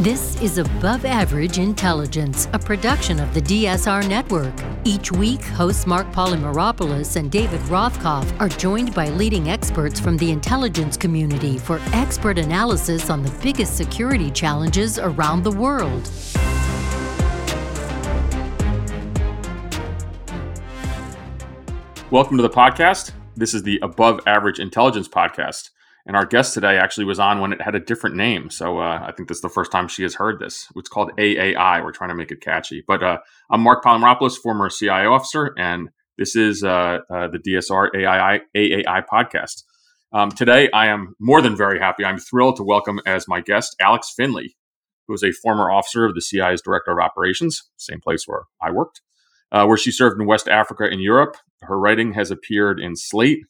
This 0.00 0.40
is 0.40 0.58
Above 0.58 1.04
Average 1.04 1.58
Intelligence, 1.58 2.46
a 2.52 2.58
production 2.60 3.18
of 3.18 3.34
the 3.34 3.42
DSR 3.42 4.08
Network. 4.08 4.54
Each 4.84 5.10
week, 5.10 5.42
hosts 5.42 5.88
Marc 5.88 6.08
Polymeropoulos 6.12 7.16
and 7.16 7.32
David 7.32 7.58
Rothkopf 7.62 8.40
are 8.40 8.48
joined 8.48 8.94
by 8.94 9.08
leading 9.08 9.50
experts 9.50 9.98
from 9.98 10.16
the 10.16 10.30
intelligence 10.30 10.96
community 10.96 11.58
for 11.58 11.80
expert 11.92 12.38
analysis 12.38 13.10
on 13.10 13.24
the 13.24 13.30
biggest 13.42 13.76
security 13.76 14.30
challenges 14.30 15.00
around 15.00 15.42
the 15.42 15.50
world. 15.50 16.08
Welcome 22.12 22.36
to 22.36 22.42
the 22.44 22.50
podcast. 22.50 23.10
This 23.36 23.52
is 23.52 23.64
the 23.64 23.80
Above 23.82 24.20
Average 24.28 24.60
Intelligence 24.60 25.08
Podcast. 25.08 25.70
And 26.08 26.16
our 26.16 26.24
guest 26.24 26.54
today 26.54 26.78
actually 26.78 27.04
was 27.04 27.20
on 27.20 27.38
when 27.38 27.52
it 27.52 27.60
had 27.60 27.74
a 27.74 27.80
different 27.80 28.16
name. 28.16 28.48
So 28.48 28.78
uh, 28.78 29.04
I 29.06 29.12
think 29.12 29.28
this 29.28 29.36
is 29.36 29.42
the 29.42 29.50
first 29.50 29.70
time 29.70 29.88
she 29.88 30.04
has 30.04 30.14
heard 30.14 30.40
this. 30.40 30.66
It's 30.74 30.88
called 30.88 31.12
AAI. 31.18 31.84
We're 31.84 31.92
trying 31.92 32.08
to 32.08 32.14
make 32.14 32.30
it 32.30 32.40
catchy. 32.40 32.82
But 32.86 33.02
uh, 33.02 33.18
I'm 33.50 33.60
Marc 33.60 33.84
Polymeropoulos, 33.84 34.38
former 34.38 34.70
CIA 34.70 35.04
officer, 35.04 35.52
and 35.58 35.90
this 36.16 36.34
is 36.34 36.64
uh, 36.64 37.00
uh 37.10 37.28
the 37.28 37.38
DSR 37.38 37.90
AAI, 37.94 38.40
AAI 38.56 39.04
podcast. 39.06 39.64
Um, 40.10 40.30
today, 40.30 40.70
I 40.70 40.86
am 40.86 41.14
more 41.20 41.42
than 41.42 41.54
very 41.54 41.78
happy. 41.78 42.06
I'm 42.06 42.18
thrilled 42.18 42.56
to 42.56 42.64
welcome 42.64 43.00
as 43.04 43.28
my 43.28 43.42
guest 43.42 43.76
Alex 43.78 44.10
Finley, 44.16 44.56
who 45.06 45.12
is 45.12 45.22
a 45.22 45.32
former 45.32 45.70
officer 45.70 46.06
of 46.06 46.14
the 46.14 46.22
CIA's 46.22 46.62
Director 46.62 46.92
of 46.92 46.98
Operations, 46.98 47.68
same 47.76 48.00
place 48.00 48.22
where 48.24 48.44
I 48.62 48.70
worked, 48.70 49.02
uh, 49.52 49.66
where 49.66 49.76
she 49.76 49.90
served 49.90 50.18
in 50.18 50.26
West 50.26 50.48
Africa 50.48 50.84
and 50.84 51.02
Europe. 51.02 51.36
Her 51.60 51.78
writing 51.78 52.14
has 52.14 52.30
appeared 52.30 52.80
in 52.80 52.96
Slate, 52.96 53.40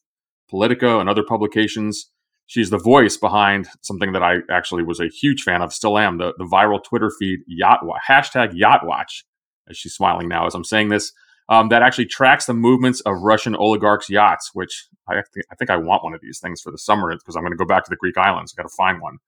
Politico, 0.51 0.99
and 0.99 1.09
other 1.09 1.23
publications 1.23 2.11
she's 2.49 2.71
the 2.71 2.79
voice 2.79 3.17
behind 3.17 3.69
something 3.83 4.13
that 4.13 4.23
I 4.23 4.39
actually 4.51 4.83
was 4.83 4.99
a 4.99 5.07
huge 5.07 5.43
fan 5.43 5.63
of, 5.63 5.73
still 5.73 5.97
am 5.97 6.19
the, 6.19 6.33
the 6.39 6.45
viral 6.45 6.83
Twitter 6.83 7.13
feed 7.17 7.41
yacht 7.47 7.81
hashtag 8.09 8.51
yacht 8.55 8.85
watch. 8.85 9.25
As 9.71 9.77
she's 9.77 9.95
smiling 9.95 10.29
now 10.29 10.47
as 10.47 10.55
I'm 10.55 10.65
saying 10.65 10.89
this, 10.89 11.13
um, 11.51 11.69
that 11.69 11.83
actually 11.83 12.07
tracks 12.07 12.47
the 12.47 12.55
movements 12.55 13.01
of 13.03 13.23
Russian 13.23 13.55
oligarchs' 13.55 14.09
yachts. 14.11 14.51
Which 14.55 14.89
I 15.09 15.15
think 15.15 15.47
I 15.53 15.55
think 15.55 15.71
I 15.71 15.77
want 15.77 16.03
one 16.03 16.15
of 16.15 16.21
these 16.23 16.41
things 16.41 16.61
for 16.61 16.73
the 16.73 16.79
summer 16.79 17.15
because 17.15 17.37
I'm 17.37 17.43
going 17.43 17.53
to 17.53 17.59
go 17.59 17.67
back 17.67 17.85
to 17.85 17.91
the 17.91 17.97
Greek 17.97 18.17
islands. 18.17 18.53
I 18.57 18.63
got 18.63 18.69
to 18.69 18.75
find 18.77 19.01
one. 19.01 19.19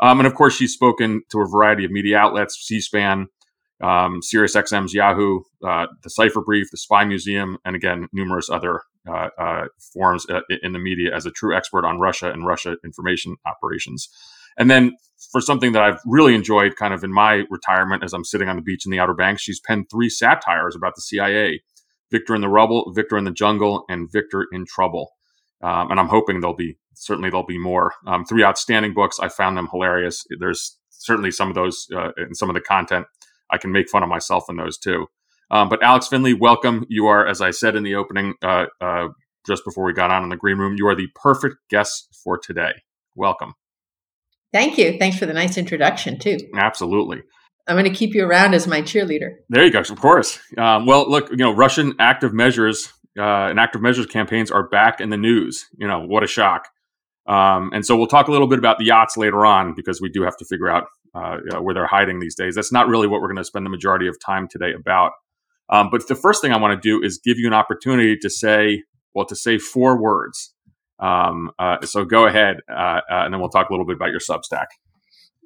Um, 0.00 0.20
and 0.20 0.26
of 0.28 0.34
course, 0.34 0.54
she's 0.54 0.72
spoken 0.72 1.22
to 1.30 1.40
a 1.40 1.48
variety 1.48 1.84
of 1.84 1.90
media 1.90 2.16
outlets: 2.16 2.56
C-SPAN, 2.64 3.26
um, 3.80 4.20
SiriusXM's 4.20 4.92
Yahoo, 4.92 5.40
uh, 5.64 5.86
the 6.02 6.10
Cipher 6.10 6.42
Brief, 6.42 6.70
the 6.70 6.76
Spy 6.76 7.04
Museum, 7.04 7.58
and 7.64 7.76
again, 7.76 8.08
numerous 8.12 8.50
other 8.50 8.82
uh, 9.08 9.28
uh, 9.38 9.64
forums 9.92 10.26
uh, 10.28 10.40
in 10.62 10.72
the 10.72 10.78
media 10.78 11.14
as 11.14 11.26
a 11.26 11.30
true 11.30 11.56
expert 11.56 11.86
on 11.86 12.00
Russia 12.00 12.30
and 12.30 12.46
Russia 12.46 12.76
information 12.84 13.36
operations. 13.46 14.08
And 14.58 14.70
then 14.70 14.96
for 15.30 15.40
something 15.40 15.72
that 15.72 15.82
I've 15.82 16.00
really 16.04 16.34
enjoyed 16.34 16.76
kind 16.76 16.92
of 16.92 17.04
in 17.04 17.12
my 17.12 17.44
retirement 17.50 18.02
as 18.02 18.12
I'm 18.12 18.24
sitting 18.24 18.48
on 18.48 18.56
the 18.56 18.62
beach 18.62 18.84
in 18.84 18.90
the 18.90 18.98
Outer 18.98 19.14
Banks, 19.14 19.42
she's 19.42 19.60
penned 19.60 19.86
three 19.90 20.08
satires 20.08 20.74
about 20.74 20.94
the 20.96 21.02
CIA 21.02 21.62
Victor 22.10 22.34
in 22.34 22.40
the 22.40 22.48
Rubble, 22.48 22.92
Victor 22.94 23.16
in 23.18 23.24
the 23.24 23.30
Jungle, 23.30 23.84
and 23.88 24.10
Victor 24.10 24.46
in 24.52 24.64
Trouble. 24.66 25.12
Um, 25.62 25.90
and 25.90 26.00
I'm 26.00 26.08
hoping 26.08 26.40
there'll 26.40 26.56
be 26.56 26.78
certainly 26.94 27.30
there'll 27.30 27.46
be 27.46 27.58
more. 27.58 27.92
Um, 28.06 28.24
three 28.24 28.42
outstanding 28.42 28.94
books. 28.94 29.18
I 29.20 29.28
found 29.28 29.56
them 29.56 29.68
hilarious. 29.70 30.24
There's 30.40 30.78
certainly 30.90 31.30
some 31.30 31.48
of 31.48 31.54
those 31.54 31.86
uh, 31.94 32.10
and 32.16 32.36
some 32.36 32.50
of 32.50 32.54
the 32.54 32.60
content 32.60 33.06
I 33.50 33.58
can 33.58 33.72
make 33.72 33.88
fun 33.88 34.02
of 34.02 34.08
myself 34.08 34.44
in 34.48 34.56
those 34.56 34.78
too. 34.78 35.06
Um, 35.50 35.68
but 35.68 35.82
Alex 35.82 36.08
Finley, 36.08 36.34
welcome. 36.34 36.84
You 36.88 37.06
are, 37.06 37.26
as 37.26 37.40
I 37.40 37.50
said 37.50 37.74
in 37.74 37.82
the 37.82 37.94
opening, 37.94 38.34
uh, 38.42 38.66
uh, 38.80 39.08
just 39.46 39.64
before 39.64 39.84
we 39.84 39.92
got 39.92 40.10
on 40.10 40.22
in 40.22 40.28
the 40.28 40.36
green 40.36 40.58
room, 40.58 40.76
you 40.76 40.86
are 40.86 40.94
the 40.94 41.08
perfect 41.14 41.56
guest 41.70 42.08
for 42.22 42.36
today. 42.36 42.72
Welcome. 43.16 43.54
Thank 44.52 44.78
you. 44.78 44.98
Thanks 44.98 45.18
for 45.18 45.26
the 45.26 45.32
nice 45.32 45.56
introduction, 45.56 46.18
too. 46.18 46.38
Absolutely. 46.54 47.22
I'm 47.66 47.76
going 47.76 47.84
to 47.84 47.90
keep 47.90 48.14
you 48.14 48.24
around 48.24 48.54
as 48.54 48.66
my 48.66 48.80
cheerleader. 48.80 49.36
There 49.50 49.64
you 49.64 49.70
go. 49.70 49.80
Of 49.80 50.00
course. 50.00 50.38
Um, 50.56 50.86
well, 50.86 51.08
look, 51.08 51.30
you 51.30 51.36
know, 51.36 51.54
Russian 51.54 51.94
active 51.98 52.32
measures 52.32 52.92
uh, 53.18 53.48
and 53.48 53.60
active 53.60 53.82
measures 53.82 54.06
campaigns 54.06 54.50
are 54.50 54.68
back 54.68 55.00
in 55.00 55.10
the 55.10 55.16
news. 55.16 55.66
You 55.76 55.86
know, 55.86 56.00
what 56.00 56.22
a 56.22 56.26
shock. 56.26 56.68
Um, 57.26 57.70
and 57.74 57.84
so 57.84 57.94
we'll 57.94 58.06
talk 58.06 58.28
a 58.28 58.30
little 58.30 58.46
bit 58.46 58.58
about 58.58 58.78
the 58.78 58.86
yachts 58.86 59.18
later 59.18 59.44
on 59.44 59.74
because 59.74 60.00
we 60.00 60.08
do 60.08 60.22
have 60.22 60.36
to 60.38 60.46
figure 60.46 60.70
out 60.70 60.84
uh, 61.14 61.38
where 61.60 61.74
they're 61.74 61.86
hiding 61.86 62.20
these 62.20 62.34
days. 62.34 62.54
That's 62.54 62.72
not 62.72 62.88
really 62.88 63.06
what 63.06 63.20
we're 63.20 63.28
going 63.28 63.36
to 63.36 63.44
spend 63.44 63.66
the 63.66 63.70
majority 63.70 64.08
of 64.08 64.16
time 64.20 64.48
today 64.48 64.72
about. 64.72 65.12
Um, 65.70 65.88
but 65.90 66.06
the 66.08 66.14
first 66.14 66.40
thing 66.40 66.52
I 66.52 66.58
want 66.58 66.80
to 66.80 66.88
do 66.88 67.04
is 67.04 67.20
give 67.22 67.38
you 67.38 67.46
an 67.46 67.54
opportunity 67.54 68.16
to 68.16 68.30
say, 68.30 68.84
well, 69.14 69.26
to 69.26 69.36
say 69.36 69.58
four 69.58 70.00
words. 70.00 70.54
Um, 70.98 71.50
uh, 71.58 71.84
so 71.84 72.04
go 72.04 72.26
ahead, 72.26 72.56
uh, 72.70 72.74
uh, 72.74 73.02
and 73.08 73.32
then 73.32 73.40
we'll 73.40 73.50
talk 73.50 73.68
a 73.68 73.72
little 73.72 73.86
bit 73.86 73.96
about 73.96 74.10
your 74.10 74.20
Substack. 74.20 74.66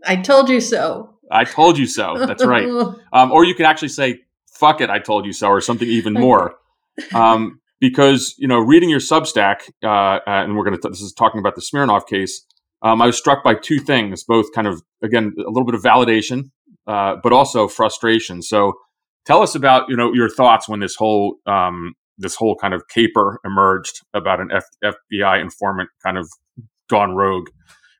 I 0.07 0.17
told 0.17 0.49
you 0.49 0.61
so. 0.61 1.19
I 1.31 1.45
told 1.45 1.79
you 1.79 1.87
so. 1.87 2.15
That's 2.27 2.45
right. 2.45 2.69
Um, 3.13 3.31
or 3.31 3.45
you 3.45 3.55
can 3.55 3.67
actually 3.67 3.89
say, 3.89 4.21
"Fuck 4.55 4.81
it, 4.81 4.89
I 4.89 4.99
told 4.99 5.27
you 5.27 5.35
so," 5.35 5.49
or 5.49 5.61
something 5.61 5.87
even 5.87 6.15
more. 6.15 6.55
Um, 7.15 7.61
because 7.79 8.35
you 8.39 8.49
know, 8.49 8.59
reading 8.59 8.89
your 8.89 9.01
Substack, 9.01 9.71
uh, 9.83 9.87
uh, 9.87 10.21
and 10.27 10.57
we're 10.57 10.65
going 10.65 10.81
to. 10.81 10.89
This 10.89 11.03
is 11.03 11.13
talking 11.13 11.41
about 11.41 11.55
the 11.55 11.61
Smirnov 11.61 12.07
case. 12.07 12.47
Um, 12.83 13.01
I 13.01 13.07
was 13.07 13.17
struck 13.17 13.45
by 13.45 13.55
two 13.55 13.79
things, 13.79 14.25
both 14.25 14.53
kind 14.55 14.67
of 14.67 14.83
again 15.03 15.35
a 15.39 15.51
little 15.51 15.65
bit 15.65 15.75
of 15.75 15.83
validation, 15.83 16.51
uh, 16.87 17.17
but 17.23 17.33
also 17.33 17.69
frustration. 17.69 18.43
So 18.43 18.75
Tell 19.25 19.43
us 19.43 19.55
about 19.55 19.89
you 19.89 19.97
know 19.97 20.13
your 20.13 20.29
thoughts 20.29 20.69
when 20.69 20.81
this 20.81 20.97
whole 20.97 21.37
um, 21.47 21.95
this 22.19 22.35
whole 22.35 22.57
kind 22.57 22.75
of 22.75 22.89
caper 22.89 23.39
emerged 23.45 24.01
about 24.15 24.41
an 24.41 24.51
F- 24.53 24.95
FBI 25.13 25.41
informant 25.41 25.91
kind 26.05 26.19
of 26.19 26.29
gone 26.91 27.15
rogue, 27.15 27.49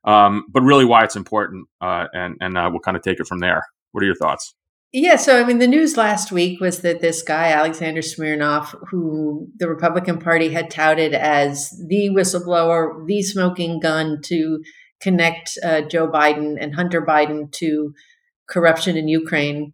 um, 0.05 0.45
but 0.51 0.63
really 0.63 0.85
why 0.85 1.05
it's 1.05 1.15
important, 1.15 1.69
uh, 1.81 2.07
and 2.13 2.37
and 2.41 2.59
uh, 2.59 2.69
we'll 2.71 2.81
kind 2.81 2.97
of 2.97 3.05
take 3.05 3.21
it 3.21 3.29
from 3.29 3.39
there. 3.39 3.63
What 3.93 4.03
are 4.03 4.07
your 4.07 4.17
thoughts? 4.17 4.55
Yeah, 4.95 5.17
so 5.17 5.41
I 5.41 5.45
mean, 5.45 5.59
the 5.59 5.67
news 5.67 5.97
last 5.97 6.31
week 6.31 6.61
was 6.61 6.81
that 6.81 7.01
this 7.01 7.23
guy, 7.23 7.51
Alexander 7.51 8.03
Smirnov, 8.03 8.75
who 8.91 9.49
the 9.57 9.67
Republican 9.67 10.19
Party 10.19 10.51
had 10.51 10.71
touted 10.71 11.15
as 11.15 11.71
the 11.89 12.11
whistleblower, 12.11 13.07
the 13.07 13.23
smoking 13.23 13.81
gun 13.81 14.21
to 14.25 14.63
connect 15.01 15.57
uh, 15.65 15.81
Joe 15.81 16.09
Biden 16.09 16.59
and 16.61 16.75
Hunter 16.75 17.01
Biden 17.01 17.51
to 17.53 17.95
corruption 18.51 18.99
in 18.99 19.09
Ukraine. 19.09 19.73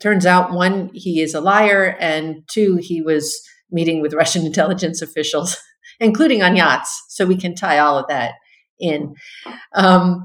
Turns 0.00 0.26
out, 0.26 0.52
one, 0.52 0.90
he 0.92 1.22
is 1.22 1.32
a 1.32 1.40
liar, 1.40 1.96
and 1.98 2.42
two, 2.50 2.76
he 2.76 3.00
was 3.00 3.40
meeting 3.70 4.02
with 4.02 4.12
Russian 4.22 4.44
intelligence 4.44 5.00
officials, 5.00 5.56
including 5.98 6.42
on 6.42 6.56
yachts. 6.56 7.04
So 7.08 7.24
we 7.24 7.36
can 7.36 7.54
tie 7.54 7.78
all 7.78 7.96
of 7.96 8.06
that 8.08 8.34
in. 8.78 9.14
Um, 9.74 10.24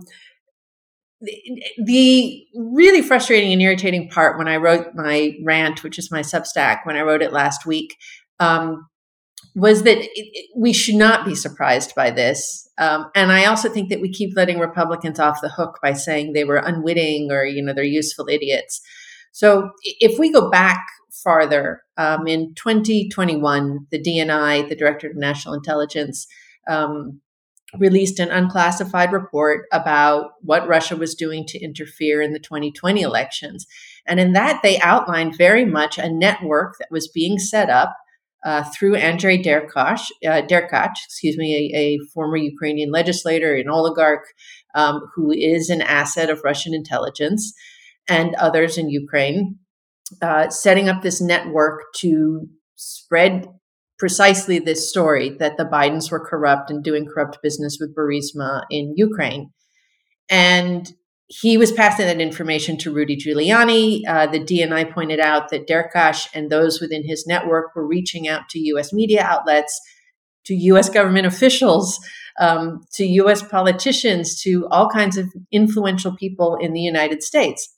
the, 1.22 2.46
really 2.56 3.02
frustrating 3.02 3.52
and 3.52 3.62
irritating 3.62 4.10
part 4.10 4.38
when 4.38 4.48
I 4.48 4.58
wrote 4.58 4.94
my 4.94 5.36
rant, 5.44 5.84
which 5.84 5.98
is 5.98 6.12
my 6.12 6.22
Substack, 6.22 6.86
when 6.86 6.96
I 6.96 7.02
wrote 7.02 7.22
it 7.22 7.34
last 7.34 7.66
week, 7.66 7.96
um, 8.40 8.88
was 9.56 9.84
that 9.84 9.98
it, 9.98 10.10
it, 10.14 10.50
we 10.56 10.72
should 10.72 10.96
not 10.96 11.26
be 11.26 11.34
surprised 11.34 11.96
by 11.96 12.12
this. 12.12 12.70
Um, 12.78 13.10
and 13.16 13.32
I 13.32 13.46
also 13.46 13.70
think 13.70 13.90
that 13.90 14.02
we 14.02 14.12
keep 14.12 14.36
letting 14.36 14.60
Republicans 14.60 15.20
off 15.20 15.42
the 15.42 15.50
hook 15.50 15.80
by 15.82 15.94
saying 15.94 16.34
they 16.34 16.44
were 16.44 16.58
unwitting 16.58 17.30
or, 17.32 17.44
you 17.46 17.64
know, 17.64 17.74
they're 17.74 17.84
useful 17.84 18.28
idiots. 18.30 18.82
So 19.32 19.72
if 19.84 20.20
we 20.20 20.32
go 20.32 20.52
back 20.52 20.86
farther, 21.24 21.82
um, 21.98 22.28
in 22.28 22.54
2021, 22.56 23.88
the 23.92 24.02
DNI, 24.02 24.70
the 24.70 24.76
Director 24.76 25.10
of 25.10 25.16
National 25.16 25.56
Intelligence, 25.56 26.28
um, 26.68 27.22
released 27.78 28.20
an 28.20 28.32
unclassified 28.32 29.12
report 29.12 29.66
about 29.72 30.32
what 30.42 30.68
Russia 30.68 30.96
was 30.96 31.16
doing 31.16 31.46
to 31.48 31.60
interfere 31.60 32.22
in 32.22 32.32
the 32.32 32.40
2020 32.40 33.02
elections. 33.02 33.66
And 34.06 34.20
in 34.20 34.34
that, 34.34 34.62
they 34.64 34.80
outlined 34.80 35.38
very 35.38 35.66
much 35.66 35.98
a 35.98 36.12
network 36.12 36.76
that 36.80 36.88
was 36.92 37.10
being 37.10 37.38
set 37.40 37.70
up 37.70 37.96
uh, 38.46 38.64
through 38.64 38.96
Andrei 38.96 39.38
Derkach, 39.38 40.00
uh, 40.26 40.42
Derkach, 40.44 40.94
excuse 41.06 41.36
me, 41.38 41.72
a, 41.74 41.78
a, 41.78 41.98
former 42.14 42.38
Ukrainian 42.38 42.92
legislator, 42.92 43.56
an 43.56 43.68
oligarch 43.68 44.24
um, 44.76 45.02
who 45.16 45.32
is 45.32 45.70
an 45.70 45.82
asset 45.82 46.30
of 46.30 46.44
Russian 46.44 46.74
intelligence, 46.74 47.54
and 48.08 48.36
others 48.36 48.78
in 48.78 48.90
Ukraine, 48.90 49.58
uh, 50.22 50.50
setting 50.50 50.88
up 50.88 51.02
this 51.02 51.20
network 51.20 51.82
to 51.98 52.48
spread 52.76 53.48
precisely 53.98 54.60
this 54.60 54.90
story 54.90 55.30
that 55.40 55.58
the 55.58 55.66
Bidens 55.66 56.12
were 56.12 56.26
corrupt 56.26 56.70
and 56.70 56.84
doing 56.84 57.06
corrupt 57.06 57.40
business 57.42 57.78
with 57.80 57.96
Burisma 57.96 58.64
in 58.70 58.94
Ukraine. 58.96 59.52
And 60.30 60.92
he 61.28 61.58
was 61.58 61.72
passing 61.72 62.06
that 62.06 62.22
information 62.22 62.78
to 62.78 62.94
Rudy 62.94 63.18
Giuliani. 63.18 64.02
Uh, 64.08 64.28
the 64.28 64.40
DNI 64.40 64.94
pointed 64.94 65.20
out 65.20 65.50
that 65.50 65.68
Derkach 65.68 66.30
and 66.34 66.50
those 66.50 66.80
within 66.80 67.06
his 67.06 67.26
network 67.28 67.76
were 67.76 67.86
reaching 67.86 68.28
out 68.28 68.48
to 68.50 68.60
U.S. 68.60 68.94
media 68.94 69.24
outlets, 69.24 69.80
to 70.46 70.56
U.S. 70.56 70.90
government 70.90 71.28
officials, 71.28 72.00
um, 72.40 72.82
to 72.94 73.06
U.S. 73.06 73.42
politicians, 73.42 74.42
to 74.44 74.68
all 74.72 74.88
kinds 74.90 75.18
of 75.18 75.34
influential 75.52 76.16
people 76.16 76.56
in 76.56 76.72
the 76.72 76.80
United 76.80 77.22
States. 77.24 77.76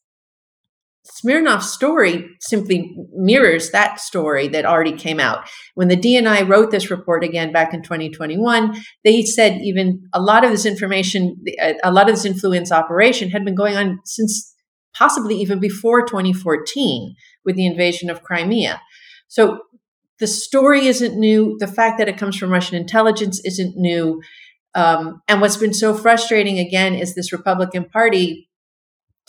Smirnov's 1.06 1.72
story 1.72 2.30
simply 2.40 2.96
mirrors 3.14 3.72
that 3.72 4.00
story 4.00 4.48
that 4.50 4.66
already 4.66 4.92
came 4.92 5.20
out. 5.20 5.50
When 5.76 5.88
the 5.88 5.98
DNI 5.98 6.48
wrote 6.48 6.72
this 6.72 6.92
report 6.92 7.24
again 7.24 7.52
back 7.52 7.74
in 7.74 7.82
2021, 7.82 8.76
they 9.04 9.24
said 9.24 9.62
even 9.62 10.04
a 10.14 10.22
lot 10.22 10.44
of 10.44 10.52
this 10.52 10.66
information, 10.66 11.44
a 11.84 11.92
lot 11.92 12.10
of 12.10 12.16
this 12.16 12.26
influence 12.26 12.72
operation 12.72 13.30
had 13.30 13.46
been 13.46 13.56
going 13.56 13.78
on 13.78 14.00
since 14.06 14.54
possibly 14.94 15.36
even 15.36 15.60
before 15.60 16.06
2014 16.06 17.16
with 17.46 17.56
the 17.56 17.66
invasion 17.66 18.10
of 18.10 18.24
Crimea. 18.24 18.82
So 19.28 19.60
the 20.20 20.28
story 20.28 20.88
isn't 20.88 21.18
new. 21.18 21.56
The 21.60 21.68
fact 21.68 21.98
that 21.98 22.10
it 22.10 22.18
comes 22.18 22.38
from 22.38 22.52
Russian 22.52 22.76
intelligence 22.76 23.42
isn't 23.46 23.78
new. 23.78 24.22
Um, 24.76 25.22
and 25.28 25.42
what's 25.42 25.58
been 25.58 25.74
so 25.74 25.94
frustrating 25.94 26.60
again 26.60 26.94
is 26.94 27.16
this 27.16 27.32
Republican 27.32 27.86
Party 27.86 28.50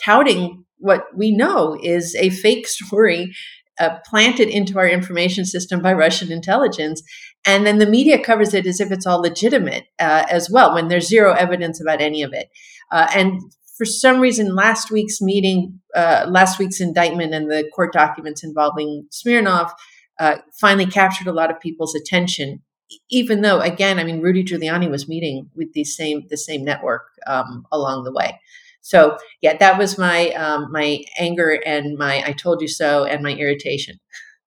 touting 0.03 0.65
what 0.81 1.05
we 1.15 1.31
know 1.31 1.79
is 1.83 2.15
a 2.17 2.31
fake 2.31 2.67
story 2.77 3.33
uh, 3.79 3.99
planted 4.05 4.49
into 4.49 4.79
our 4.79 4.89
information 4.89 5.45
system 5.45 5.81
by 5.81 5.93
Russian 5.93 6.31
intelligence. 6.31 7.03
And 7.47 7.67
then 7.67 7.79
the 7.79 7.87
media 7.87 8.23
covers 8.23 8.53
it 8.53 8.67
as 8.67 8.81
if 8.81 8.93
it's 8.93 9.07
all 9.07 9.23
legitimate 9.23 9.85
uh, 9.99 10.27
as 10.29 10.51
well, 10.51 10.75
when 10.75 10.89
there's 10.89 11.09
zero 11.09 11.33
evidence 11.33 11.81
about 11.81 12.03
any 12.03 12.23
of 12.23 12.35
it. 12.35 12.51
Uh, 12.93 13.09
and 13.15 13.41
for 13.79 13.87
some 13.87 14.21
reason, 14.21 14.55
last 14.55 14.91
week's 14.91 15.23
meeting, 15.23 15.81
uh, 15.97 16.27
last 16.29 16.59
week's 16.59 16.81
indictment 16.81 17.33
and 17.33 17.51
the 17.51 17.67
court 17.75 17.95
documents 17.95 18.45
involving 18.45 19.07
Smirnov 19.11 19.73
uh, 20.19 20.37
finally 20.61 20.85
captured 20.85 21.27
a 21.27 21.33
lot 21.33 21.51
of 21.51 21.59
people's 21.61 21.95
attention. 21.95 22.63
Even 23.11 23.41
though, 23.41 23.61
again, 23.61 23.99
I 23.99 24.05
mean, 24.05 24.21
Rudy 24.21 24.45
Giuliani 24.45 24.91
was 24.91 25.09
meeting 25.09 25.49
with 25.55 25.73
the 25.73 25.85
same 25.85 26.25
the 26.29 26.37
same 26.37 26.65
network 26.65 27.05
um, 27.27 27.65
along 27.73 28.05
the 28.05 28.13
way. 28.13 28.39
So 28.81 29.17
yeah, 29.41 29.57
that 29.59 29.79
was 29.79 29.99
my 29.99 30.31
um, 30.31 30.71
my 30.71 31.03
anger 31.19 31.61
and 31.67 31.97
my 31.99 32.23
I 32.27 32.33
told 32.33 32.61
you 32.61 32.69
so 32.69 33.05
and 33.05 33.23
my 33.23 33.33
irritation. 33.33 33.99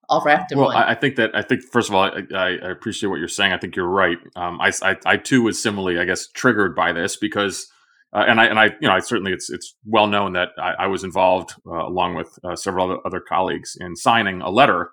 All 0.09 0.21
wrapped 0.25 0.51
in 0.51 0.57
one. 0.57 0.67
well, 0.67 0.75
one. 0.75 0.83
I 0.83 0.95
think 0.95 1.15
that 1.15 1.31
I 1.33 1.41
think 1.41 1.63
first 1.63 1.89
of 1.89 1.95
all, 1.95 2.03
I, 2.03 2.21
I 2.35 2.71
appreciate 2.71 3.09
what 3.09 3.19
you're 3.19 3.27
saying. 3.27 3.53
I 3.53 3.57
think 3.57 3.75
you're 3.75 3.87
right. 3.87 4.17
Um, 4.35 4.59
I, 4.59 4.71
I, 4.81 4.97
I 5.05 5.17
too 5.17 5.43
was 5.43 5.61
similarly, 5.61 5.97
I 5.97 6.05
guess, 6.05 6.27
triggered 6.27 6.75
by 6.75 6.91
this 6.91 7.15
because, 7.15 7.67
uh, 8.11 8.25
and 8.27 8.39
I 8.39 8.45
and 8.45 8.59
I 8.59 8.65
you 8.81 8.87
know, 8.87 8.91
I 8.91 8.99
certainly 8.99 9.31
it's 9.31 9.49
it's 9.49 9.75
well 9.85 10.07
known 10.07 10.33
that 10.33 10.49
I, 10.57 10.73
I 10.79 10.87
was 10.87 11.03
involved 11.03 11.53
uh, 11.65 11.87
along 11.87 12.15
with 12.15 12.37
uh, 12.43 12.55
several 12.55 12.91
other, 12.91 12.99
other 13.05 13.19
colleagues 13.21 13.77
in 13.79 13.95
signing 13.95 14.41
a 14.41 14.49
letter 14.49 14.91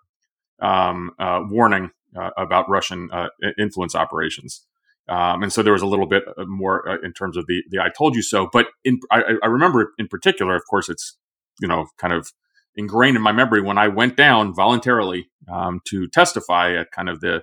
um, 0.63 1.11
uh, 1.19 1.41
warning 1.49 1.91
uh, 2.17 2.31
about 2.37 2.69
Russian 2.69 3.09
uh, 3.13 3.29
influence 3.59 3.95
operations. 3.95 4.65
Um, 5.11 5.43
and 5.43 5.53
so 5.53 5.63
there 5.63 5.73
was 5.73 5.83
a 5.83 5.87
little 5.87 6.07
bit 6.07 6.23
uh, 6.39 6.45
more 6.47 6.89
uh, 6.89 6.97
in 7.03 7.13
terms 7.13 7.37
of 7.37 7.47
the 7.47 7.63
the 7.69 7.81
I 7.81 7.89
told 7.91 8.15
you 8.15 8.23
so. 8.23 8.49
But 8.53 8.69
in 8.85 9.01
I, 9.11 9.23
I, 9.43 9.47
remember 9.47 9.93
in 9.99 10.07
particular, 10.07 10.55
of 10.55 10.63
course, 10.71 10.89
it's 10.89 11.17
you 11.61 11.67
know 11.67 11.89
kind 11.99 12.15
of 12.15 12.31
ingrained 12.77 13.17
in 13.17 13.23
my 13.23 13.33
memory 13.33 13.61
when 13.61 13.77
I 13.77 13.89
went 13.89 14.17
down 14.17 14.55
voluntarily 14.55 15.29
um, 15.53 15.81
to 15.89 16.07
testify 16.09 16.75
at 16.75 16.93
kind 16.93 17.09
of 17.09 17.21
the 17.21 17.43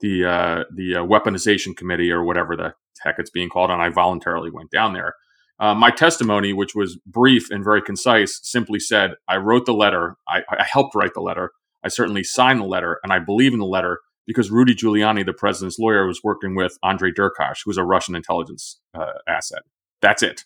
the 0.00 0.24
uh, 0.24 0.64
the 0.72 0.96
uh, 0.96 1.04
weaponization 1.04 1.76
committee 1.76 2.12
or 2.12 2.22
whatever 2.22 2.56
the 2.56 2.74
heck 3.02 3.16
it's 3.18 3.30
being 3.30 3.48
called, 3.48 3.70
and 3.70 3.82
I 3.82 3.88
voluntarily 3.88 4.50
went 4.50 4.70
down 4.70 4.92
there. 4.92 5.14
Uh, 5.58 5.74
my 5.74 5.90
testimony, 5.90 6.52
which 6.52 6.74
was 6.74 6.98
brief 7.04 7.50
and 7.50 7.64
very 7.64 7.82
concise, 7.82 8.38
simply 8.44 8.78
said, 8.78 9.14
"I 9.26 9.38
wrote 9.38 9.66
the 9.66 9.74
letter. 9.74 10.16
I, 10.28 10.42
I 10.48 10.64
helped 10.70 10.94
write 10.94 11.14
the 11.14 11.20
letter. 11.20 11.50
I 11.82 11.88
certainly 11.88 12.22
signed 12.22 12.60
the 12.60 12.66
letter, 12.66 13.00
and 13.02 13.12
I 13.12 13.18
believe 13.18 13.52
in 13.52 13.58
the 13.58 13.66
letter." 13.66 13.98
Because 14.26 14.50
Rudy 14.50 14.74
Giuliani, 14.74 15.24
the 15.24 15.32
president's 15.32 15.78
lawyer, 15.78 16.06
was 16.06 16.20
working 16.22 16.54
with 16.54 16.78
Andrei 16.82 17.12
Derkach, 17.12 17.64
who 17.64 17.70
was 17.70 17.78
a 17.78 17.84
Russian 17.84 18.14
intelligence 18.14 18.80
uh, 18.94 19.12
asset. 19.28 19.62
That's 20.02 20.22
it, 20.22 20.44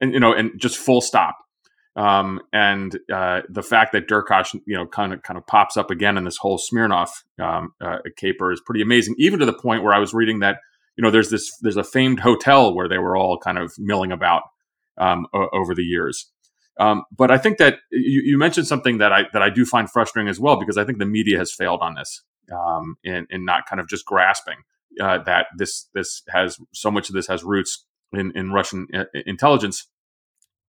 and 0.00 0.12
you 0.12 0.20
know, 0.20 0.32
and 0.32 0.52
just 0.58 0.76
full 0.76 1.00
stop. 1.00 1.36
Um, 1.96 2.40
and 2.52 2.98
uh, 3.12 3.40
the 3.48 3.62
fact 3.62 3.92
that 3.92 4.06
Derkach, 4.06 4.54
you 4.66 4.76
know, 4.76 4.86
kind 4.86 5.14
of 5.14 5.22
kind 5.22 5.38
of 5.38 5.46
pops 5.46 5.76
up 5.76 5.90
again 5.90 6.18
in 6.18 6.24
this 6.24 6.36
whole 6.36 6.58
Smirnov 6.58 7.10
um, 7.40 7.72
uh, 7.80 7.98
caper 8.16 8.52
is 8.52 8.60
pretty 8.60 8.82
amazing. 8.82 9.14
Even 9.18 9.40
to 9.40 9.46
the 9.46 9.54
point 9.54 9.82
where 9.82 9.94
I 9.94 9.98
was 9.98 10.12
reading 10.12 10.40
that, 10.40 10.58
you 10.96 11.02
know, 11.02 11.10
there's 11.10 11.30
this 11.30 11.50
there's 11.62 11.78
a 11.78 11.84
famed 11.84 12.20
hotel 12.20 12.74
where 12.74 12.88
they 12.88 12.98
were 12.98 13.16
all 13.16 13.38
kind 13.38 13.56
of 13.56 13.72
milling 13.78 14.12
about 14.12 14.42
um, 14.98 15.26
o- 15.32 15.48
over 15.54 15.74
the 15.74 15.84
years. 15.84 16.30
Um, 16.78 17.04
but 17.16 17.30
I 17.30 17.38
think 17.38 17.56
that 17.58 17.78
you, 17.90 18.22
you, 18.22 18.38
mentioned 18.38 18.66
something 18.66 18.98
that 18.98 19.10
I 19.10 19.22
that 19.32 19.42
I 19.42 19.48
do 19.48 19.64
find 19.64 19.90
frustrating 19.90 20.28
as 20.28 20.38
well 20.38 20.60
because 20.60 20.76
I 20.76 20.84
think 20.84 20.98
the 20.98 21.06
media 21.06 21.38
has 21.38 21.50
failed 21.50 21.80
on 21.80 21.94
this 21.94 22.22
um, 22.52 22.96
in, 23.04 23.26
in 23.30 23.44
not 23.44 23.66
kind 23.66 23.80
of 23.80 23.88
just 23.88 24.04
grasping 24.04 24.56
uh, 25.00 25.18
that 25.24 25.46
this 25.56 25.88
this 25.94 26.22
has 26.28 26.58
so 26.72 26.90
much 26.90 27.08
of 27.08 27.14
this 27.14 27.26
has 27.26 27.44
roots 27.44 27.84
in, 28.12 28.32
in 28.34 28.52
Russian 28.52 28.86
uh, 28.94 29.04
intelligence, 29.26 29.88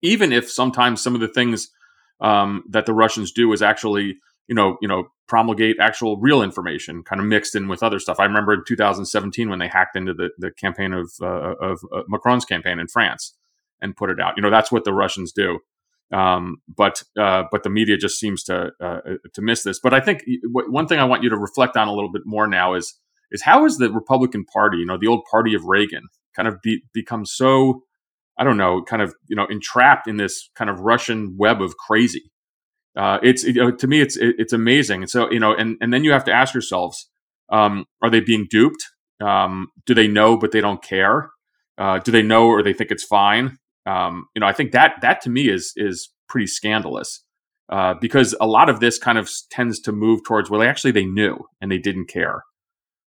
even 0.02 0.32
if 0.32 0.50
sometimes 0.50 1.02
some 1.02 1.14
of 1.14 1.20
the 1.20 1.28
things 1.28 1.70
um, 2.20 2.64
that 2.68 2.86
the 2.86 2.94
Russians 2.94 3.32
do 3.32 3.52
is 3.52 3.62
actually 3.62 4.18
you 4.48 4.54
know 4.54 4.76
you 4.80 4.88
know 4.88 5.08
promulgate 5.28 5.76
actual 5.80 6.16
real 6.18 6.42
information 6.42 7.02
kind 7.02 7.20
of 7.20 7.26
mixed 7.26 7.54
in 7.54 7.68
with 7.68 7.82
other 7.82 7.98
stuff. 7.98 8.20
I 8.20 8.24
remember 8.24 8.54
in 8.54 8.62
2017 8.66 9.50
when 9.50 9.58
they 9.58 9.68
hacked 9.68 9.96
into 9.96 10.14
the, 10.14 10.30
the 10.38 10.50
campaign 10.50 10.92
of 10.92 11.12
uh, 11.20 11.54
of 11.60 11.80
uh, 11.94 12.02
Macron's 12.08 12.44
campaign 12.44 12.78
in 12.78 12.88
France 12.88 13.34
and 13.80 13.96
put 13.96 14.10
it 14.10 14.20
out. 14.20 14.34
You 14.36 14.42
know 14.42 14.50
that's 14.50 14.72
what 14.72 14.84
the 14.84 14.94
Russians 14.94 15.32
do. 15.32 15.60
Um, 16.12 16.58
but 16.68 17.02
uh, 17.18 17.44
but 17.50 17.62
the 17.64 17.70
media 17.70 17.96
just 17.96 18.18
seems 18.18 18.44
to 18.44 18.70
uh, 18.80 19.00
to 19.34 19.42
miss 19.42 19.62
this. 19.62 19.80
But 19.80 19.92
I 19.92 20.00
think 20.00 20.20
w- 20.54 20.70
one 20.70 20.86
thing 20.86 21.00
I 21.00 21.04
want 21.04 21.22
you 21.22 21.30
to 21.30 21.36
reflect 21.36 21.76
on 21.76 21.88
a 21.88 21.92
little 21.92 22.12
bit 22.12 22.22
more 22.24 22.46
now 22.46 22.74
is 22.74 22.94
is 23.32 23.42
how 23.42 23.64
is 23.64 23.78
the 23.78 23.90
Republican 23.90 24.44
Party, 24.44 24.78
you 24.78 24.86
know, 24.86 24.96
the 24.98 25.08
old 25.08 25.24
party 25.30 25.54
of 25.54 25.64
Reagan, 25.64 26.04
kind 26.34 26.46
of 26.46 26.62
be, 26.62 26.82
become 26.94 27.26
so 27.26 27.82
I 28.38 28.44
don't 28.44 28.56
know, 28.56 28.82
kind 28.82 29.02
of 29.02 29.14
you 29.28 29.34
know 29.36 29.46
entrapped 29.50 30.06
in 30.06 30.16
this 30.16 30.48
kind 30.54 30.70
of 30.70 30.80
Russian 30.80 31.36
web 31.36 31.60
of 31.60 31.76
crazy. 31.76 32.30
Uh, 32.96 33.18
it's 33.22 33.44
you 33.44 33.54
know, 33.54 33.70
to 33.72 33.86
me 33.86 34.00
it's 34.00 34.16
it's 34.20 34.52
amazing. 34.52 35.02
And 35.02 35.10
so 35.10 35.30
you 35.30 35.40
know, 35.40 35.54
and 35.54 35.76
and 35.80 35.92
then 35.92 36.04
you 36.04 36.12
have 36.12 36.24
to 36.24 36.32
ask 36.32 36.54
yourselves, 36.54 37.10
um, 37.50 37.84
are 38.02 38.10
they 38.10 38.20
being 38.20 38.46
duped? 38.48 38.84
Um, 39.20 39.68
do 39.86 39.94
they 39.94 40.06
know 40.06 40.36
but 40.36 40.52
they 40.52 40.60
don't 40.60 40.82
care? 40.82 41.30
Uh, 41.78 41.98
do 41.98 42.12
they 42.12 42.22
know 42.22 42.46
or 42.46 42.62
they 42.62 42.72
think 42.72 42.90
it's 42.90 43.04
fine? 43.04 43.58
Um, 43.86 44.26
you 44.34 44.40
know, 44.40 44.46
I 44.46 44.52
think 44.52 44.72
that 44.72 44.94
that 45.02 45.20
to 45.22 45.30
me 45.30 45.48
is 45.48 45.72
is 45.76 46.10
pretty 46.28 46.46
scandalous 46.46 47.22
uh, 47.68 47.94
because 48.00 48.34
a 48.40 48.46
lot 48.46 48.68
of 48.68 48.80
this 48.80 48.98
kind 48.98 49.18
of 49.18 49.30
tends 49.50 49.80
to 49.80 49.92
move 49.92 50.24
towards 50.24 50.50
well, 50.50 50.62
actually 50.62 50.92
they 50.92 51.04
knew 51.04 51.38
and 51.60 51.70
they 51.70 51.78
didn't 51.78 52.06
care. 52.06 52.42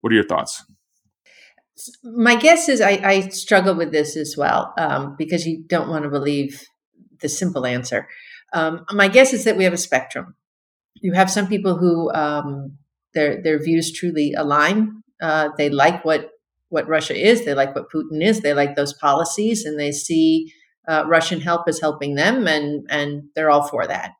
What 0.01 0.13
are 0.13 0.17
your 0.17 0.27
thoughts? 0.27 0.65
My 2.03 2.37
guess 2.37 2.69
is 2.69 2.81
I, 2.81 3.01
I 3.03 3.21
struggle 3.29 3.75
with 3.75 3.93
this 3.93 4.17
as 4.17 4.35
well 4.37 4.75
um, 4.77 5.15
because 5.17 5.47
you 5.47 5.65
don't 5.67 5.89
want 5.89 6.05
to 6.05 6.11
believe 6.11 6.63
the 7.21 7.29
simple 7.29 7.65
answer. 7.65 8.09
Um, 8.53 8.85
my 8.93 9.09
guess 9.09 9.33
is 9.33 9.45
that 9.45 9.57
we 9.57 9.65
have 9.65 9.73
a 9.73 9.79
spectrum. 9.79 10.35
You 10.97 11.15
have 11.15 11.31
some 11.31 11.49
people 11.49 11.79
who 11.79 12.13
um, 12.13 12.77
their 13.15 13.43
their 13.43 13.63
views 13.63 13.91
truly 13.93 14.35
align. 14.35 15.03
Uh, 15.21 15.49
they 15.57 15.71
like 15.71 16.05
what 16.05 16.31
what 16.69 16.89
Russia 16.89 17.15
is. 17.15 17.45
They 17.45 17.55
like 17.55 17.75
what 17.75 17.91
Putin 17.91 18.23
is. 18.23 18.41
They 18.41 18.55
like 18.55 18.77
those 18.77 18.93
policies, 18.93 19.65
and 19.65 19.79
they 19.79 19.93
see 19.93 20.53
uh, 20.89 21.05
Russian 21.07 21.41
help 21.41 21.69
is 21.69 21.81
helping 21.81 22.15
them, 22.15 22.47
and 22.47 22.87
and 22.91 23.25
they're 23.35 23.51
all 23.51 23.67
for 23.67 23.87
that. 23.87 24.13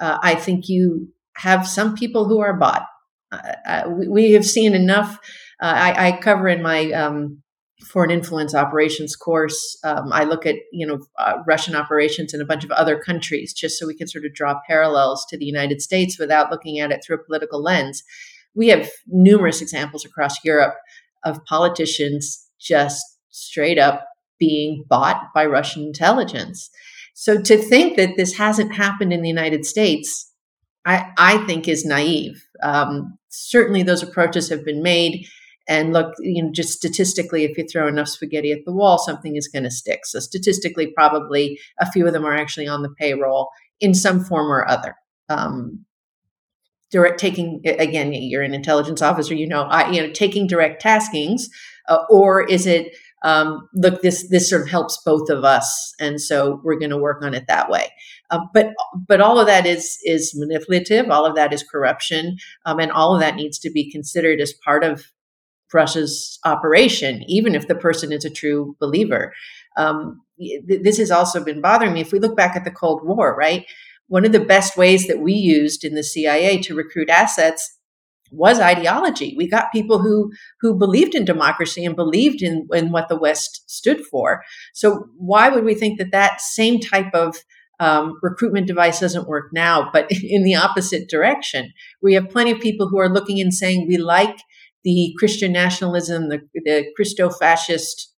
Uh, 0.00 0.18
I 0.22 0.34
think 0.34 0.68
you 0.68 1.12
have 1.36 1.66
some 1.66 1.94
people 1.94 2.26
who 2.26 2.40
are 2.40 2.54
bought. 2.54 2.86
Uh, 3.30 3.52
uh, 3.66 3.82
we, 3.88 4.08
we, 4.08 4.32
have 4.32 4.44
seen 4.44 4.74
enough. 4.74 5.18
Uh, 5.60 5.74
I, 5.76 6.08
I, 6.08 6.12
cover 6.18 6.48
in 6.48 6.62
my 6.62 6.90
um, 6.92 7.42
foreign 7.84 8.10
influence 8.10 8.54
operations 8.54 9.16
course. 9.16 9.78
Um, 9.84 10.12
I 10.12 10.24
look 10.24 10.46
at 10.46 10.56
you 10.72 10.86
know 10.86 11.00
Russian 11.46 11.74
operations 11.74 12.32
in 12.32 12.40
a 12.40 12.46
bunch 12.46 12.64
of 12.64 12.70
other 12.72 12.98
countries, 12.98 13.52
just 13.52 13.78
so 13.78 13.86
we 13.86 13.94
can 13.94 14.08
sort 14.08 14.24
of 14.24 14.34
draw 14.34 14.58
parallels 14.66 15.26
to 15.26 15.38
the 15.38 15.46
United 15.46 15.82
States 15.82 16.18
without 16.18 16.50
looking 16.50 16.78
at 16.78 16.90
it 16.90 17.04
through 17.04 17.16
a 17.16 17.24
political 17.24 17.62
lens. 17.62 18.02
We 18.54 18.68
have 18.68 18.90
numerous 19.06 19.62
examples 19.62 20.04
across 20.04 20.44
Europe 20.44 20.74
of 21.24 21.44
politicians 21.44 22.46
just 22.58 23.02
straight 23.30 23.78
up 23.78 24.06
being 24.38 24.84
bought 24.88 25.28
by 25.34 25.46
Russian 25.46 25.84
intelligence. 25.84 26.70
So 27.14 27.40
to 27.40 27.56
think 27.56 27.96
that 27.96 28.16
this 28.16 28.34
hasn't 28.34 28.74
happened 28.74 29.12
in 29.12 29.22
the 29.22 29.28
United 29.28 29.64
States, 29.64 30.30
I, 30.84 31.10
I 31.16 31.38
think 31.46 31.68
is 31.68 31.84
naive. 31.84 32.42
Um, 32.62 33.18
certainly, 33.28 33.82
those 33.82 34.02
approaches 34.02 34.48
have 34.48 34.64
been 34.64 34.82
made. 34.82 35.26
And 35.68 35.92
look, 35.92 36.14
you 36.18 36.42
know, 36.42 36.50
just 36.52 36.72
statistically, 36.72 37.44
if 37.44 37.56
you 37.56 37.64
throw 37.64 37.86
enough 37.86 38.08
spaghetti 38.08 38.50
at 38.50 38.64
the 38.66 38.72
wall, 38.72 38.98
something 38.98 39.36
is 39.36 39.46
going 39.46 39.62
to 39.62 39.70
stick. 39.70 40.00
So 40.04 40.18
statistically, 40.18 40.88
probably 40.88 41.58
a 41.80 41.90
few 41.90 42.06
of 42.06 42.12
them 42.12 42.24
are 42.24 42.34
actually 42.34 42.66
on 42.66 42.82
the 42.82 42.90
payroll 42.98 43.48
in 43.80 43.94
some 43.94 44.24
form 44.24 44.50
or 44.50 44.68
other. 44.68 44.96
Um, 45.28 45.84
direct 46.90 47.18
taking 47.18 47.60
again, 47.64 48.12
you're 48.12 48.42
an 48.42 48.54
intelligence 48.54 49.02
officer, 49.02 49.34
you 49.34 49.46
know, 49.46 49.62
I, 49.62 49.90
you 49.90 50.02
know, 50.02 50.12
taking 50.12 50.46
direct 50.46 50.82
taskings, 50.82 51.42
uh, 51.88 51.98
or 52.10 52.42
is 52.42 52.66
it 52.66 52.94
um, 53.24 53.68
look, 53.74 54.02
this 54.02 54.28
this 54.30 54.50
sort 54.50 54.62
of 54.62 54.68
helps 54.68 55.00
both 55.04 55.30
of 55.30 55.44
us, 55.44 55.94
and 56.00 56.20
so 56.20 56.60
we're 56.64 56.78
going 56.78 56.90
to 56.90 56.98
work 56.98 57.22
on 57.22 57.34
it 57.34 57.44
that 57.48 57.70
way. 57.70 57.92
Um, 58.30 58.48
but 58.52 58.72
but 59.06 59.20
all 59.20 59.38
of 59.38 59.46
that 59.46 59.66
is 59.66 59.98
is 60.04 60.32
manipulative. 60.34 61.10
All 61.10 61.24
of 61.24 61.36
that 61.36 61.52
is 61.52 61.62
corruption, 61.62 62.36
um, 62.66 62.80
and 62.80 62.90
all 62.90 63.14
of 63.14 63.20
that 63.20 63.36
needs 63.36 63.58
to 63.60 63.70
be 63.70 63.90
considered 63.90 64.40
as 64.40 64.52
part 64.52 64.82
of 64.82 65.12
Russia's 65.72 66.38
operation, 66.44 67.22
even 67.28 67.54
if 67.54 67.68
the 67.68 67.74
person 67.74 68.12
is 68.12 68.24
a 68.24 68.30
true 68.30 68.76
believer. 68.80 69.32
Um, 69.76 70.20
th- 70.38 70.82
this 70.82 70.98
has 70.98 71.10
also 71.10 71.42
been 71.42 71.60
bothering 71.60 71.92
me. 71.92 72.00
If 72.00 72.12
we 72.12 72.18
look 72.18 72.36
back 72.36 72.56
at 72.56 72.64
the 72.64 72.70
Cold 72.70 73.02
War, 73.04 73.34
right, 73.34 73.64
one 74.08 74.24
of 74.24 74.32
the 74.32 74.40
best 74.40 74.76
ways 74.76 75.06
that 75.06 75.20
we 75.20 75.32
used 75.32 75.84
in 75.84 75.94
the 75.94 76.02
CIA 76.02 76.58
to 76.62 76.74
recruit 76.74 77.08
assets 77.08 77.78
was 78.32 78.58
ideology. 78.58 79.34
We 79.36 79.46
got 79.46 79.72
people 79.72 79.98
who 79.98 80.32
who 80.60 80.76
believed 80.76 81.14
in 81.14 81.24
democracy 81.24 81.84
and 81.84 81.94
believed 81.94 82.42
in, 82.42 82.66
in 82.72 82.90
what 82.90 83.08
the 83.08 83.18
West 83.18 83.70
stood 83.70 84.00
for. 84.06 84.42
So 84.72 85.06
why 85.16 85.48
would 85.50 85.64
we 85.64 85.74
think 85.74 85.98
that 85.98 86.12
that 86.12 86.40
same 86.40 86.80
type 86.80 87.14
of 87.14 87.36
um, 87.78 88.18
recruitment 88.22 88.66
device 88.66 89.00
doesn't 89.00 89.28
work 89.28 89.50
now, 89.52 89.90
but 89.92 90.10
in 90.22 90.44
the 90.44 90.56
opposite 90.56 91.08
direction? 91.08 91.72
We 92.00 92.14
have 92.14 92.30
plenty 92.30 92.50
of 92.50 92.60
people 92.60 92.88
who 92.88 92.98
are 92.98 93.12
looking 93.12 93.40
and 93.40 93.52
saying 93.52 93.86
we 93.86 93.98
like 93.98 94.38
the 94.82 95.14
Christian 95.18 95.52
nationalism, 95.52 96.28
the, 96.28 96.40
the 96.54 96.86
Christo-fascist 96.96 98.08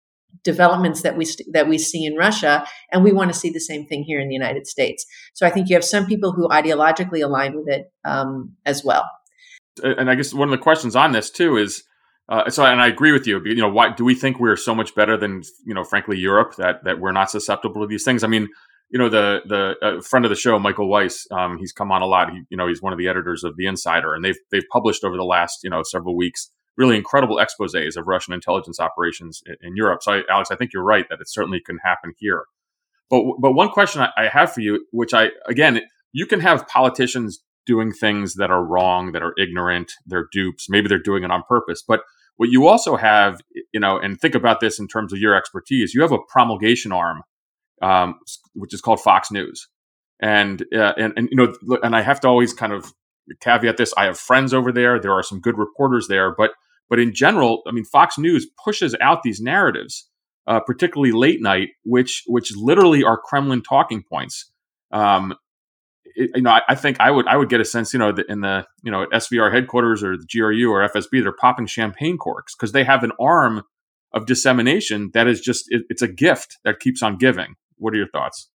developments 0.42 1.02
that 1.02 1.16
we 1.16 1.24
st- 1.24 1.52
that 1.52 1.68
we 1.68 1.78
see 1.78 2.04
in 2.04 2.16
Russia, 2.16 2.66
and 2.90 3.04
we 3.04 3.12
want 3.12 3.32
to 3.32 3.38
see 3.38 3.50
the 3.50 3.60
same 3.60 3.86
thing 3.86 4.02
here 4.02 4.20
in 4.20 4.28
the 4.28 4.34
United 4.34 4.66
States. 4.66 5.04
So 5.34 5.46
I 5.46 5.50
think 5.50 5.68
you 5.68 5.76
have 5.76 5.84
some 5.84 6.06
people 6.06 6.32
who 6.32 6.48
ideologically 6.48 7.22
align 7.22 7.56
with 7.56 7.68
it 7.68 7.92
um, 8.04 8.56
as 8.64 8.84
well 8.84 9.04
and 9.82 10.10
I 10.10 10.14
guess 10.14 10.32
one 10.32 10.48
of 10.48 10.52
the 10.52 10.62
questions 10.62 10.96
on 10.96 11.12
this 11.12 11.30
too 11.30 11.56
is, 11.56 11.82
uh, 12.28 12.48
so 12.50 12.64
and 12.64 12.80
I 12.80 12.88
agree 12.88 13.12
with 13.12 13.26
you. 13.26 13.40
You 13.44 13.56
know, 13.56 13.68
why 13.68 13.92
do 13.92 14.04
we 14.04 14.14
think 14.14 14.38
we're 14.38 14.56
so 14.56 14.74
much 14.74 14.94
better 14.94 15.16
than 15.16 15.42
you 15.66 15.74
know, 15.74 15.84
frankly, 15.84 16.18
Europe 16.18 16.56
that 16.56 16.84
that 16.84 17.00
we're 17.00 17.12
not 17.12 17.30
susceptible 17.30 17.82
to 17.82 17.86
these 17.86 18.04
things? 18.04 18.24
I 18.24 18.28
mean, 18.28 18.48
you 18.90 18.98
know, 18.98 19.08
the 19.08 19.40
the 19.46 19.74
uh, 19.86 20.00
friend 20.00 20.24
of 20.24 20.30
the 20.30 20.36
show, 20.36 20.58
Michael 20.58 20.88
Weiss, 20.88 21.26
um, 21.30 21.58
he's 21.58 21.72
come 21.72 21.92
on 21.92 22.02
a 22.02 22.06
lot. 22.06 22.30
He, 22.30 22.42
you 22.48 22.56
know, 22.56 22.66
he's 22.66 22.80
one 22.80 22.92
of 22.92 22.98
the 22.98 23.08
editors 23.08 23.44
of 23.44 23.56
the 23.56 23.66
Insider, 23.66 24.14
and 24.14 24.24
they've 24.24 24.38
they've 24.50 24.68
published 24.72 25.04
over 25.04 25.16
the 25.16 25.24
last 25.24 25.60
you 25.62 25.70
know 25.70 25.82
several 25.82 26.16
weeks 26.16 26.50
really 26.76 26.96
incredible 26.96 27.36
exposés 27.36 27.96
of 27.96 28.06
Russian 28.06 28.34
intelligence 28.34 28.80
operations 28.80 29.42
in, 29.46 29.54
in 29.68 29.76
Europe. 29.76 30.02
So, 30.02 30.12
I, 30.12 30.22
Alex, 30.28 30.50
I 30.50 30.56
think 30.56 30.72
you're 30.72 30.82
right 30.82 31.06
that 31.08 31.20
it 31.20 31.28
certainly 31.28 31.60
can 31.60 31.78
happen 31.84 32.12
here. 32.18 32.44
But 33.10 33.22
but 33.40 33.52
one 33.52 33.68
question 33.68 34.02
I, 34.02 34.10
I 34.16 34.28
have 34.28 34.52
for 34.52 34.60
you, 34.60 34.86
which 34.90 35.14
I 35.14 35.28
again, 35.46 35.80
you 36.12 36.26
can 36.26 36.40
have 36.40 36.66
politicians 36.66 37.42
doing 37.66 37.92
things 37.92 38.34
that 38.34 38.50
are 38.50 38.64
wrong, 38.64 39.12
that 39.12 39.22
are 39.22 39.34
ignorant, 39.38 39.92
they're 40.06 40.28
dupes. 40.32 40.66
Maybe 40.68 40.88
they're 40.88 40.98
doing 40.98 41.24
it 41.24 41.30
on 41.30 41.42
purpose. 41.48 41.82
But 41.86 42.00
what 42.36 42.50
you 42.50 42.66
also 42.66 42.96
have, 42.96 43.40
you 43.72 43.80
know, 43.80 43.98
and 43.98 44.20
think 44.20 44.34
about 44.34 44.60
this 44.60 44.78
in 44.78 44.88
terms 44.88 45.12
of 45.12 45.18
your 45.18 45.34
expertise, 45.34 45.94
you 45.94 46.02
have 46.02 46.12
a 46.12 46.18
promulgation 46.28 46.92
arm, 46.92 47.22
um, 47.80 48.16
which 48.54 48.74
is 48.74 48.80
called 48.80 49.00
Fox 49.00 49.30
News. 49.30 49.68
And, 50.20 50.64
uh, 50.74 50.92
and, 50.96 51.12
and, 51.16 51.28
you 51.30 51.36
know, 51.36 51.78
and 51.82 51.94
I 51.94 52.02
have 52.02 52.20
to 52.20 52.28
always 52.28 52.52
kind 52.52 52.72
of 52.72 52.92
caveat 53.40 53.76
this. 53.76 53.92
I 53.96 54.04
have 54.04 54.18
friends 54.18 54.52
over 54.52 54.72
there. 54.72 55.00
There 55.00 55.12
are 55.12 55.22
some 55.22 55.40
good 55.40 55.58
reporters 55.58 56.08
there, 56.08 56.34
but, 56.34 56.52
but 56.88 56.98
in 56.98 57.14
general, 57.14 57.62
I 57.66 57.72
mean, 57.72 57.84
Fox 57.84 58.18
News 58.18 58.46
pushes 58.64 58.96
out 59.00 59.22
these 59.22 59.40
narratives, 59.40 60.08
uh, 60.46 60.60
particularly 60.60 61.12
late 61.12 61.40
night, 61.40 61.70
which, 61.84 62.22
which 62.26 62.52
literally 62.56 63.02
are 63.02 63.18
Kremlin 63.18 63.62
talking 63.62 64.02
points. 64.08 64.50
Um, 64.92 65.34
it, 66.14 66.30
you 66.34 66.42
know, 66.42 66.50
I, 66.50 66.60
I, 66.68 66.74
think 66.74 67.00
I 67.00 67.10
would 67.10 67.26
I 67.26 67.36
would 67.36 67.48
get 67.48 67.60
a 67.60 67.64
sense, 67.64 67.92
you 67.92 67.98
know, 67.98 68.12
that 68.12 68.26
in 68.28 68.40
the 68.40 68.66
you 68.82 68.90
know 68.90 69.02
at 69.02 69.10
SVR 69.10 69.52
headquarters 69.52 70.02
or 70.02 70.16
the 70.16 70.26
GRU 70.30 70.70
or 70.70 70.88
FSB, 70.88 71.22
they're 71.22 71.32
popping 71.32 71.66
champagne 71.66 72.16
corks 72.16 72.54
because 72.54 72.72
they 72.72 72.84
have 72.84 73.02
an 73.02 73.12
arm 73.20 73.62
of 74.12 74.26
dissemination 74.26 75.10
that 75.14 75.26
is 75.26 75.40
just 75.40 75.64
it, 75.68 75.82
it's 75.88 76.02
a 76.02 76.08
gift 76.08 76.58
that 76.64 76.80
keeps 76.80 77.02
on 77.02 77.16
giving. 77.16 77.54
What 77.76 77.94
are 77.94 77.96
your 77.96 78.08
thoughts? 78.08 78.48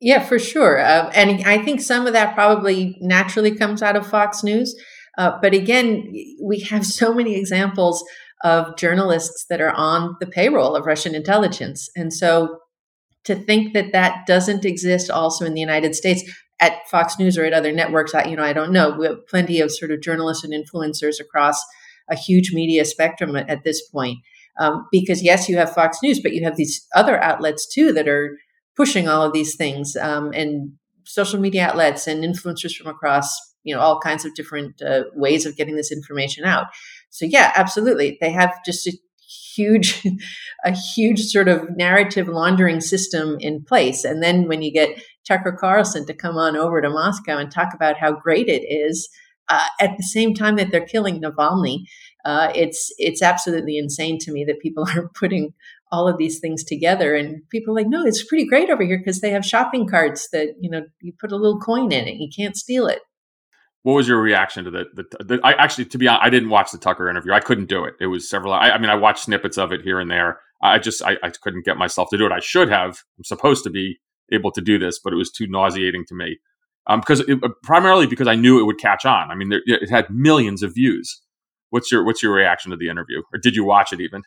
Yeah, 0.00 0.22
for 0.22 0.38
sure, 0.38 0.78
uh, 0.78 1.10
and 1.14 1.44
I 1.44 1.58
think 1.64 1.80
some 1.80 2.06
of 2.06 2.12
that 2.12 2.34
probably 2.34 2.96
naturally 3.00 3.54
comes 3.54 3.82
out 3.82 3.96
of 3.96 4.06
Fox 4.06 4.44
News. 4.44 4.76
Uh, 5.16 5.36
but 5.42 5.52
again, 5.52 6.14
we 6.40 6.60
have 6.60 6.86
so 6.86 7.12
many 7.12 7.34
examples 7.34 8.04
of 8.44 8.76
journalists 8.76 9.46
that 9.50 9.60
are 9.60 9.72
on 9.72 10.14
the 10.20 10.26
payroll 10.26 10.76
of 10.76 10.86
Russian 10.86 11.16
intelligence, 11.16 11.88
and 11.96 12.12
so 12.12 12.58
to 13.24 13.34
think 13.34 13.74
that 13.74 13.92
that 13.92 14.26
doesn't 14.26 14.64
exist 14.64 15.10
also 15.10 15.44
in 15.44 15.54
the 15.54 15.60
United 15.60 15.94
States 15.94 16.22
at 16.60 16.88
Fox 16.88 17.18
News 17.18 17.38
or 17.38 17.44
at 17.44 17.52
other 17.52 17.72
networks, 17.72 18.14
I, 18.14 18.24
you 18.24 18.36
know, 18.36 18.42
I 18.42 18.52
don't 18.52 18.72
know. 18.72 18.96
We 18.98 19.06
have 19.06 19.26
plenty 19.28 19.60
of 19.60 19.70
sort 19.70 19.90
of 19.90 20.00
journalists 20.00 20.44
and 20.44 20.52
influencers 20.52 21.20
across 21.20 21.62
a 22.10 22.16
huge 22.16 22.52
media 22.52 22.84
spectrum 22.84 23.36
at, 23.36 23.48
at 23.48 23.64
this 23.64 23.86
point. 23.88 24.18
Um, 24.58 24.86
because 24.90 25.22
yes, 25.22 25.48
you 25.48 25.56
have 25.56 25.72
Fox 25.72 25.98
News, 26.02 26.20
but 26.20 26.32
you 26.32 26.42
have 26.44 26.56
these 26.56 26.86
other 26.94 27.22
outlets 27.22 27.72
too 27.72 27.92
that 27.92 28.08
are 28.08 28.38
pushing 28.76 29.08
all 29.08 29.22
of 29.22 29.32
these 29.32 29.56
things, 29.56 29.96
um, 29.96 30.32
and 30.34 30.72
social 31.04 31.40
media 31.40 31.66
outlets 31.66 32.06
and 32.06 32.22
influencers 32.22 32.74
from 32.74 32.88
across, 32.88 33.34
you 33.64 33.74
know, 33.74 33.80
all 33.80 33.98
kinds 33.98 34.24
of 34.24 34.34
different 34.34 34.82
uh, 34.82 35.04
ways 35.14 35.46
of 35.46 35.56
getting 35.56 35.76
this 35.76 35.90
information 35.90 36.44
out. 36.44 36.66
So 37.10 37.24
yeah, 37.24 37.52
absolutely, 37.56 38.18
they 38.20 38.30
have 38.30 38.52
just 38.64 38.86
a 38.86 38.92
huge, 39.54 40.04
a 40.64 40.72
huge 40.72 41.20
sort 41.20 41.48
of 41.48 41.76
narrative 41.76 42.28
laundering 42.28 42.80
system 42.80 43.36
in 43.40 43.64
place. 43.64 44.04
And 44.04 44.22
then 44.22 44.48
when 44.48 44.62
you 44.62 44.72
get 44.72 45.02
Tucker 45.28 45.52
Carlson 45.52 46.06
to 46.06 46.14
come 46.14 46.36
on 46.36 46.56
over 46.56 46.80
to 46.80 46.88
Moscow 46.88 47.36
and 47.36 47.50
talk 47.50 47.74
about 47.74 47.98
how 47.98 48.12
great 48.12 48.48
it 48.48 48.62
is. 48.62 49.08
Uh, 49.50 49.64
at 49.80 49.96
the 49.96 50.02
same 50.02 50.34
time 50.34 50.56
that 50.56 50.70
they're 50.70 50.84
killing 50.84 51.22
Navalny, 51.22 51.84
uh, 52.26 52.52
it's 52.54 52.92
it's 52.98 53.22
absolutely 53.22 53.78
insane 53.78 54.18
to 54.20 54.32
me 54.32 54.44
that 54.44 54.60
people 54.60 54.86
are 54.96 55.08
putting 55.14 55.54
all 55.90 56.06
of 56.06 56.18
these 56.18 56.38
things 56.38 56.64
together. 56.64 57.14
And 57.14 57.48
people 57.50 57.72
are 57.72 57.76
like, 57.76 57.88
no, 57.88 58.04
it's 58.04 58.24
pretty 58.24 58.46
great 58.46 58.68
over 58.68 58.84
here 58.84 58.98
because 58.98 59.20
they 59.20 59.30
have 59.30 59.44
shopping 59.44 59.86
carts 59.86 60.28
that 60.32 60.48
you 60.60 60.68
know 60.68 60.82
you 61.00 61.12
put 61.18 61.32
a 61.32 61.36
little 61.36 61.58
coin 61.60 61.92
in 61.92 62.06
it, 62.06 62.16
you 62.16 62.28
can't 62.34 62.56
steal 62.56 62.86
it. 62.86 63.00
What 63.84 63.94
was 63.94 64.08
your 64.08 64.20
reaction 64.20 64.64
to 64.64 64.70
the, 64.70 64.84
the, 64.92 65.24
the 65.24 65.40
I 65.44 65.52
actually, 65.52 65.86
to 65.86 65.98
be 65.98 66.08
honest, 66.08 66.24
I 66.24 66.30
didn't 66.30 66.50
watch 66.50 66.72
the 66.72 66.78
Tucker 66.78 67.08
interview. 67.08 67.32
I 67.32 67.40
couldn't 67.40 67.68
do 67.68 67.84
it. 67.84 67.94
It 68.00 68.08
was 68.08 68.28
several. 68.28 68.52
I, 68.52 68.70
I 68.70 68.78
mean, 68.78 68.90
I 68.90 68.96
watched 68.96 69.24
snippets 69.24 69.56
of 69.56 69.72
it 69.72 69.80
here 69.82 69.98
and 70.00 70.10
there. 70.10 70.40
I 70.60 70.78
just 70.78 71.02
I, 71.02 71.16
I 71.22 71.30
couldn't 71.30 71.64
get 71.64 71.78
myself 71.78 72.10
to 72.10 72.18
do 72.18 72.26
it. 72.26 72.32
I 72.32 72.40
should 72.40 72.68
have. 72.68 72.98
I'm 73.16 73.24
supposed 73.24 73.64
to 73.64 73.70
be 73.70 73.98
able 74.32 74.52
to 74.52 74.60
do 74.60 74.78
this, 74.78 74.98
but 75.02 75.12
it 75.12 75.16
was 75.16 75.30
too 75.30 75.46
nauseating 75.46 76.04
to 76.06 76.14
me. 76.14 76.38
Um, 76.86 77.00
because 77.00 77.20
it, 77.20 77.38
uh, 77.42 77.48
primarily 77.62 78.06
because 78.06 78.26
I 78.26 78.34
knew 78.34 78.60
it 78.60 78.64
would 78.64 78.78
catch 78.78 79.04
on. 79.04 79.30
I 79.30 79.34
mean, 79.34 79.50
there, 79.50 79.60
it 79.66 79.90
had 79.90 80.08
millions 80.10 80.62
of 80.62 80.74
views. 80.74 81.20
What's 81.70 81.92
your 81.92 82.04
what's 82.04 82.22
your 82.22 82.32
reaction 82.32 82.70
to 82.70 82.78
the 82.78 82.88
interview, 82.88 83.22
or 83.32 83.38
did 83.38 83.54
you 83.54 83.64
watch 83.64 83.92
it 83.92 84.00
even? 84.00 84.22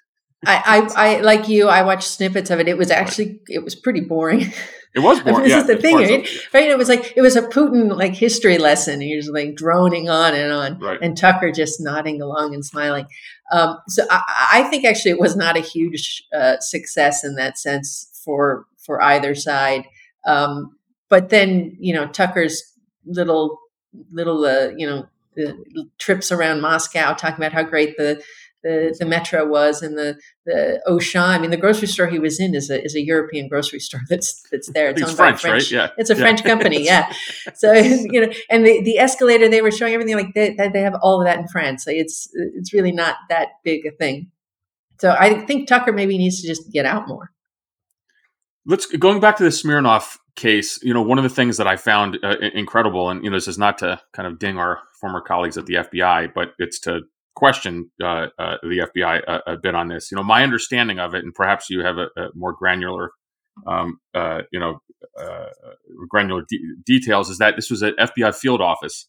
I, 0.46 0.88
I, 0.96 1.16
I, 1.18 1.22
like 1.22 1.50
you. 1.50 1.68
I 1.68 1.84
watched 1.84 2.08
snippets 2.08 2.50
of 2.50 2.60
it. 2.60 2.68
It 2.68 2.78
was 2.78 2.90
actually, 2.90 3.40
it 3.48 3.64
was 3.64 3.76
pretty 3.76 4.02
boring. 4.02 4.52
It 4.96 5.00
was 5.00 5.20
boring. 5.24 5.44
this 5.44 5.52
yeah, 5.52 5.60
is 5.60 5.68
the 5.68 5.78
thing, 5.78 5.98
right? 5.98 6.28
right? 6.54 6.70
It 6.70 6.78
was 6.78 6.90
like 6.90 7.14
it 7.16 7.22
was 7.22 7.36
a 7.36 7.44
Putin 7.44 7.96
like 7.96 8.14
history 8.14 8.58
lesson. 8.58 9.02
He 9.02 9.16
was 9.16 9.30
like 9.30 9.56
droning 9.56 10.10
on 10.10 10.34
and 10.34 10.52
on, 10.52 10.80
right. 10.80 11.00
and 11.02 11.16
Tucker 11.16 11.52
just 11.52 11.80
nodding 11.80 12.22
along 12.22 12.54
and 12.54 12.66
smiling. 12.66 13.06
Um, 13.52 13.78
so 13.88 14.04
I, 14.10 14.50
I, 14.54 14.64
think 14.64 14.86
actually 14.86 15.12
it 15.12 15.20
was 15.20 15.36
not 15.36 15.58
a 15.58 15.62
huge 15.62 16.24
uh, 16.34 16.58
success 16.60 17.24
in 17.24 17.36
that 17.36 17.58
sense 17.58 18.10
for 18.24 18.66
for 18.78 19.02
either 19.02 19.36
side. 19.36 19.86
Um, 20.26 20.78
but 21.10 21.30
then 21.30 21.76
you 21.80 21.94
know 21.94 22.08
Tucker's 22.08 22.64
little 23.06 23.60
little 24.12 24.46
uh, 24.46 24.70
you 24.76 24.88
know 24.88 25.08
trips 25.98 26.32
around 26.32 26.62
Moscow, 26.62 27.14
talking 27.14 27.44
about 27.44 27.54
how 27.54 27.64
great 27.64 27.98
the 27.98 28.22
the, 28.64 28.96
the 29.00 29.06
metro 29.06 29.48
was 29.48 29.82
and 29.82 29.98
the 29.98 30.20
the 30.46 30.82
Auchan. 30.88 31.20
I 31.22 31.40
mean, 31.40 31.50
the 31.50 31.58
grocery 31.58 31.88
store 31.88 32.08
he 32.08 32.20
was 32.20 32.40
in 32.40 32.54
is 32.54 32.70
a 32.70 32.84
is 32.84 32.96
a 32.96 33.02
European 33.02 33.48
grocery 33.48 33.80
store 33.88 34.02
that's 34.10 34.42
that's 34.52 34.70
there. 34.72 34.90
It's, 34.90 35.02
it's 35.02 35.14
French, 35.14 35.42
French, 35.42 35.64
right? 35.64 35.72
Yeah, 35.72 35.90
it's 35.98 36.10
a 36.10 36.16
yeah. 36.16 36.20
French 36.20 36.44
company. 36.44 36.82
Yeah, 36.92 37.12
so 37.54 37.72
you 37.74 38.22
know, 38.22 38.34
and 38.50 38.66
the, 38.66 38.82
the 38.84 38.98
escalator 38.98 39.48
they 39.48 39.62
were 39.62 39.72
showing 39.72 39.94
everything 39.94 40.16
like 40.16 40.34
they 40.34 40.56
they 40.74 40.82
have 40.82 40.96
all 41.02 41.22
of 41.22 41.26
that 41.26 41.40
in 41.40 41.48
France. 41.48 41.86
So 41.86 41.92
it's 41.92 42.30
it's 42.34 42.74
really 42.74 42.92
not 42.92 43.16
that 43.30 43.50
big 43.64 43.86
a 43.86 43.92
thing. 43.92 44.32
So 45.00 45.16
I 45.18 45.46
think 45.46 45.68
Tucker 45.68 45.92
maybe 45.92 46.18
needs 46.18 46.42
to 46.42 46.48
just 46.48 46.72
get 46.72 46.86
out 46.86 47.08
more. 47.08 47.32
Let's 48.66 48.86
going 48.86 49.20
back 49.20 49.38
to 49.38 49.44
the 49.44 49.52
Smirnov 49.52 50.18
case. 50.36 50.80
You 50.84 50.94
know, 50.94 51.02
one 51.02 51.18
of 51.18 51.24
the 51.24 51.30
things 51.30 51.58
that 51.58 51.68
I 51.68 51.76
found 51.76 52.20
uh, 52.24 52.38
incredible, 52.54 53.10
and 53.10 53.24
you 53.24 53.30
know, 53.30 53.38
this 53.38 53.48
is 53.48 53.58
not 53.58 53.78
to 53.80 54.00
kind 54.14 54.28
of 54.28 54.40
ding 54.40 54.58
our 54.58 54.80
former 55.00 55.22
colleagues 55.22 55.58
at 55.58 55.66
the 55.66 55.76
FBI, 55.76 56.34
but 56.34 56.54
it's 56.60 56.80
to 56.82 57.02
question 57.36 57.90
uh, 58.04 58.28
uh, 58.38 58.58
the 58.62 58.88
FBI 58.96 59.22
a, 59.28 59.54
a, 59.54 59.58
bit 59.58 59.74
on 59.74 59.88
this. 59.88 60.12
You 60.12 60.18
know, 60.18 60.24
my 60.24 60.44
understanding 60.44 61.00
of 61.00 61.16
it, 61.16 61.24
and 61.24 61.34
perhaps 61.34 61.70
you 61.70 61.84
have 61.84 61.98
a, 61.98 62.08
a 62.18 62.30
more 62.36 62.54
granular, 62.54 63.12
um, 63.66 64.00
uh, 64.14 64.42
you 64.52 64.60
know, 64.60 64.80
uh, 65.20 65.46
granular 66.08 66.44
de- 66.48 66.76
details, 66.86 67.30
is 67.30 67.40
that 67.40 67.56
this 67.56 67.72
was 67.72 67.82
an 67.82 67.96
FBI 68.00 68.36
field 68.36 68.62
office. 68.62 69.08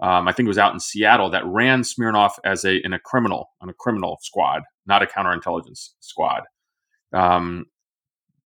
Um, 0.00 0.28
I 0.28 0.32
think 0.32 0.46
it 0.46 0.48
was 0.48 0.58
out 0.58 0.72
in 0.72 0.80
Seattle 0.80 1.30
that 1.30 1.46
ran 1.46 1.84
Smirnov 1.84 2.32
as 2.44 2.64
a 2.64 2.76
in 2.84 2.92
a 2.92 2.98
criminal 2.98 3.50
on 3.60 3.68
a 3.68 3.74
criminal 3.74 4.18
squad, 4.22 4.62
not 4.86 5.02
a 5.02 5.06
counterintelligence 5.06 5.90
squad. 6.00 6.42
Um, 7.12 7.66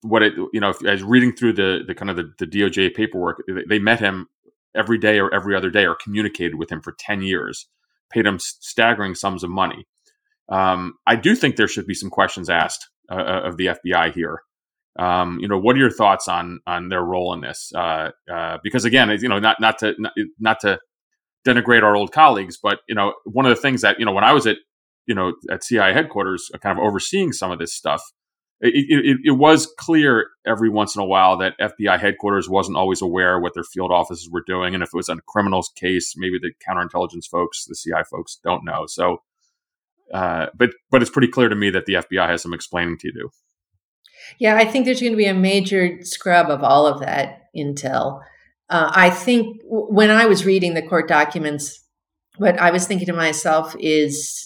what 0.02 0.22
it 0.22 0.34
you 0.52 0.60
know, 0.60 0.74
as 0.86 1.02
reading 1.02 1.32
through 1.34 1.54
the 1.54 1.80
the 1.86 1.94
kind 1.94 2.10
of 2.10 2.16
the, 2.16 2.32
the 2.38 2.46
DOJ 2.46 2.94
paperwork, 2.94 3.42
they 3.68 3.78
met 3.78 4.00
him 4.00 4.26
every 4.74 4.98
day 4.98 5.18
or 5.18 5.32
every 5.34 5.54
other 5.54 5.70
day, 5.70 5.86
or 5.86 5.94
communicated 5.94 6.56
with 6.56 6.70
him 6.70 6.80
for 6.80 6.94
ten 6.98 7.22
years 7.22 7.66
paid 8.10 8.26
him 8.26 8.38
staggering 8.38 9.14
sums 9.14 9.42
of 9.42 9.50
money. 9.50 9.86
Um, 10.48 10.94
I 11.06 11.16
do 11.16 11.34
think 11.34 11.56
there 11.56 11.68
should 11.68 11.86
be 11.86 11.94
some 11.94 12.10
questions 12.10 12.48
asked 12.48 12.88
uh, 13.10 13.14
uh 13.14 13.42
of 13.44 13.56
the 13.56 13.66
FBI 13.66 14.12
here. 14.12 14.42
Um, 14.98 15.38
you 15.40 15.48
know, 15.48 15.58
what 15.58 15.76
are 15.76 15.80
your 15.80 15.90
thoughts 15.90 16.28
on 16.28 16.60
on 16.66 16.88
their 16.88 17.02
role 17.02 17.32
in 17.34 17.40
this? 17.40 17.72
Uh, 17.74 18.10
uh, 18.32 18.58
because 18.62 18.84
again, 18.84 19.10
you 19.20 19.28
know, 19.28 19.38
not 19.38 19.60
not 19.60 19.78
to 19.78 19.94
not, 19.98 20.12
not, 20.38 20.60
to 20.60 20.78
denigrate 21.46 21.82
our 21.82 21.96
old 21.96 22.12
colleagues, 22.12 22.58
but 22.62 22.78
you 22.88 22.94
know, 22.94 23.12
one 23.24 23.44
of 23.44 23.54
the 23.54 23.60
things 23.60 23.82
that 23.82 23.98
you 23.98 24.06
know 24.06 24.12
when 24.12 24.24
I 24.24 24.32
was 24.32 24.46
at 24.46 24.56
you 25.06 25.14
know 25.14 25.34
at 25.50 25.64
CIA 25.64 25.92
headquarters, 25.92 26.48
uh, 26.54 26.58
kind 26.58 26.78
of 26.78 26.84
overseeing 26.84 27.32
some 27.32 27.50
of 27.50 27.58
this 27.58 27.74
stuff, 27.74 28.02
it, 28.60 28.74
it, 28.88 29.16
it, 29.24 29.30
was 29.32 29.66
clear 29.78 30.28
every 30.46 30.70
once 30.70 30.96
in 30.96 31.02
a 31.02 31.06
while 31.06 31.36
that 31.38 31.58
FBI 31.60 32.00
headquarters 32.00 32.48
wasn't 32.48 32.76
always 32.76 33.02
aware 33.02 33.38
what 33.38 33.52
their 33.54 33.64
field 33.64 33.92
offices 33.92 34.30
were 34.30 34.42
doing, 34.46 34.74
and 34.74 34.82
if 34.82 34.88
it 34.88 34.96
was 34.96 35.08
a 35.08 35.16
criminal's 35.26 35.70
case, 35.76 36.14
maybe 36.16 36.38
the 36.38 36.52
counterintelligence 36.66 37.28
folks, 37.28 37.66
the 37.66 37.74
CI 37.74 38.02
folks, 38.10 38.38
don't 38.42 38.64
know. 38.64 38.86
So, 38.86 39.22
uh, 40.12 40.46
but 40.54 40.70
but 40.90 41.02
it's 41.02 41.10
pretty 41.10 41.28
clear 41.28 41.48
to 41.48 41.56
me 41.56 41.70
that 41.70 41.84
the 41.86 41.94
FBI 41.94 42.28
has 42.28 42.42
some 42.42 42.54
explaining 42.54 42.96
to 42.98 43.12
do. 43.12 43.30
Yeah, 44.38 44.56
I 44.56 44.64
think 44.64 44.84
there's 44.84 45.00
going 45.00 45.12
to 45.12 45.16
be 45.16 45.26
a 45.26 45.34
major 45.34 45.98
scrub 46.02 46.48
of 46.48 46.62
all 46.62 46.86
of 46.86 47.00
that 47.00 47.42
intel. 47.56 48.22
Uh, 48.68 48.90
I 48.92 49.10
think 49.10 49.58
when 49.64 50.10
I 50.10 50.26
was 50.26 50.44
reading 50.44 50.74
the 50.74 50.82
court 50.82 51.08
documents, 51.08 51.84
what 52.38 52.58
I 52.58 52.70
was 52.70 52.86
thinking 52.86 53.06
to 53.06 53.12
myself 53.12 53.76
is 53.78 54.45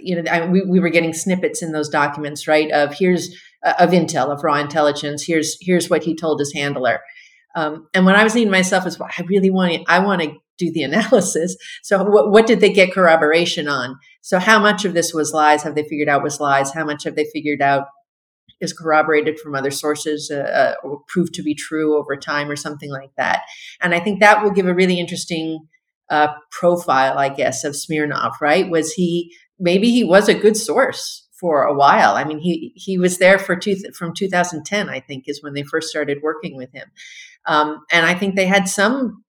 you 0.00 0.20
know, 0.20 0.30
I, 0.30 0.46
we, 0.46 0.62
we 0.62 0.80
were 0.80 0.90
getting 0.90 1.12
snippets 1.12 1.62
in 1.62 1.72
those 1.72 1.88
documents, 1.88 2.46
right? 2.46 2.70
Of 2.70 2.94
here's 2.98 3.34
uh, 3.62 3.74
of 3.78 3.90
intel, 3.90 4.28
of 4.28 4.42
raw 4.44 4.58
intelligence. 4.58 5.24
Here's 5.24 5.56
here's 5.60 5.88
what 5.88 6.04
he 6.04 6.14
told 6.14 6.40
his 6.40 6.52
handler. 6.54 7.00
Um, 7.54 7.88
and 7.94 8.04
when 8.04 8.16
I 8.16 8.24
was 8.24 8.32
thinking 8.32 8.48
to 8.48 8.58
myself, 8.58 8.86
is 8.86 8.98
well, 8.98 9.08
I 9.16 9.22
really 9.22 9.50
want 9.50 9.72
to, 9.72 9.84
I 9.88 10.00
want 10.00 10.22
to 10.22 10.34
do 10.58 10.72
the 10.72 10.82
analysis. 10.84 11.56
So 11.82 12.02
what, 12.04 12.30
what 12.30 12.46
did 12.46 12.60
they 12.60 12.72
get 12.72 12.92
corroboration 12.92 13.68
on? 13.68 13.96
So 14.20 14.38
how 14.38 14.58
much 14.58 14.84
of 14.84 14.94
this 14.94 15.12
was 15.14 15.32
lies? 15.32 15.62
Have 15.62 15.74
they 15.74 15.84
figured 15.84 16.08
out 16.08 16.22
was 16.22 16.40
lies? 16.40 16.72
How 16.72 16.84
much 16.84 17.04
have 17.04 17.16
they 17.16 17.26
figured 17.32 17.62
out 17.62 17.86
is 18.60 18.72
corroborated 18.72 19.38
from 19.38 19.54
other 19.54 19.70
sources 19.70 20.30
uh, 20.32 20.38
uh, 20.38 20.74
or 20.82 21.00
proved 21.08 21.34
to 21.34 21.42
be 21.42 21.54
true 21.54 21.98
over 21.98 22.16
time 22.16 22.50
or 22.50 22.56
something 22.56 22.90
like 22.90 23.10
that? 23.16 23.42
And 23.80 23.94
I 23.94 24.00
think 24.00 24.20
that 24.20 24.42
will 24.42 24.50
give 24.50 24.66
a 24.66 24.74
really 24.74 24.98
interesting 24.98 25.66
uh, 26.10 26.28
profile, 26.50 27.18
I 27.18 27.28
guess, 27.28 27.64
of 27.64 27.74
Smirnov, 27.76 28.34
right? 28.40 28.70
Was 28.70 28.92
he 28.92 29.34
maybe 29.58 29.90
he 29.90 30.04
was 30.04 30.28
a 30.28 30.34
good 30.34 30.56
source 30.56 31.26
for 31.40 31.64
a 31.64 31.74
while. 31.74 32.14
I 32.14 32.24
mean, 32.24 32.38
he 32.38 32.72
he 32.76 32.98
was 32.98 33.18
there 33.18 33.38
for 33.38 33.56
two, 33.56 33.76
from 33.96 34.14
2010, 34.14 34.88
I 34.88 35.00
think, 35.00 35.24
is 35.26 35.42
when 35.42 35.54
they 35.54 35.62
first 35.62 35.88
started 35.88 36.18
working 36.22 36.56
with 36.56 36.72
him, 36.72 36.90
um, 37.46 37.80
and 37.90 38.06
I 38.06 38.14
think 38.14 38.34
they 38.34 38.46
had 38.46 38.68
some 38.68 39.24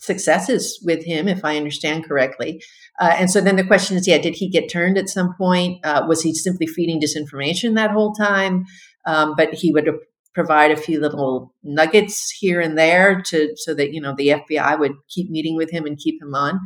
successes 0.00 0.80
with 0.84 1.04
him, 1.04 1.26
if 1.26 1.44
I 1.44 1.56
understand 1.56 2.06
correctly. 2.06 2.62
Uh, 3.00 3.14
and 3.18 3.30
so 3.30 3.40
then 3.40 3.56
the 3.56 3.64
question 3.64 3.96
is, 3.96 4.06
yeah, 4.06 4.18
did 4.18 4.36
he 4.36 4.48
get 4.48 4.70
turned 4.70 4.96
at 4.96 5.08
some 5.08 5.34
point? 5.36 5.84
Uh, 5.84 6.04
was 6.08 6.22
he 6.22 6.32
simply 6.32 6.66
feeding 6.66 7.00
disinformation 7.00 7.74
that 7.74 7.90
whole 7.90 8.12
time? 8.12 8.64
Um, 9.06 9.34
but 9.36 9.54
he 9.54 9.72
would 9.72 9.90
provide 10.34 10.70
a 10.70 10.76
few 10.76 11.00
little 11.00 11.52
nuggets 11.64 12.30
here 12.30 12.60
and 12.60 12.78
there 12.78 13.20
to 13.22 13.52
so 13.56 13.74
that 13.74 13.92
you 13.92 14.00
know 14.00 14.14
the 14.16 14.28
FBI 14.28 14.78
would 14.78 14.92
keep 15.08 15.30
meeting 15.30 15.56
with 15.56 15.70
him 15.70 15.84
and 15.84 15.98
keep 15.98 16.22
him 16.22 16.34
on. 16.34 16.60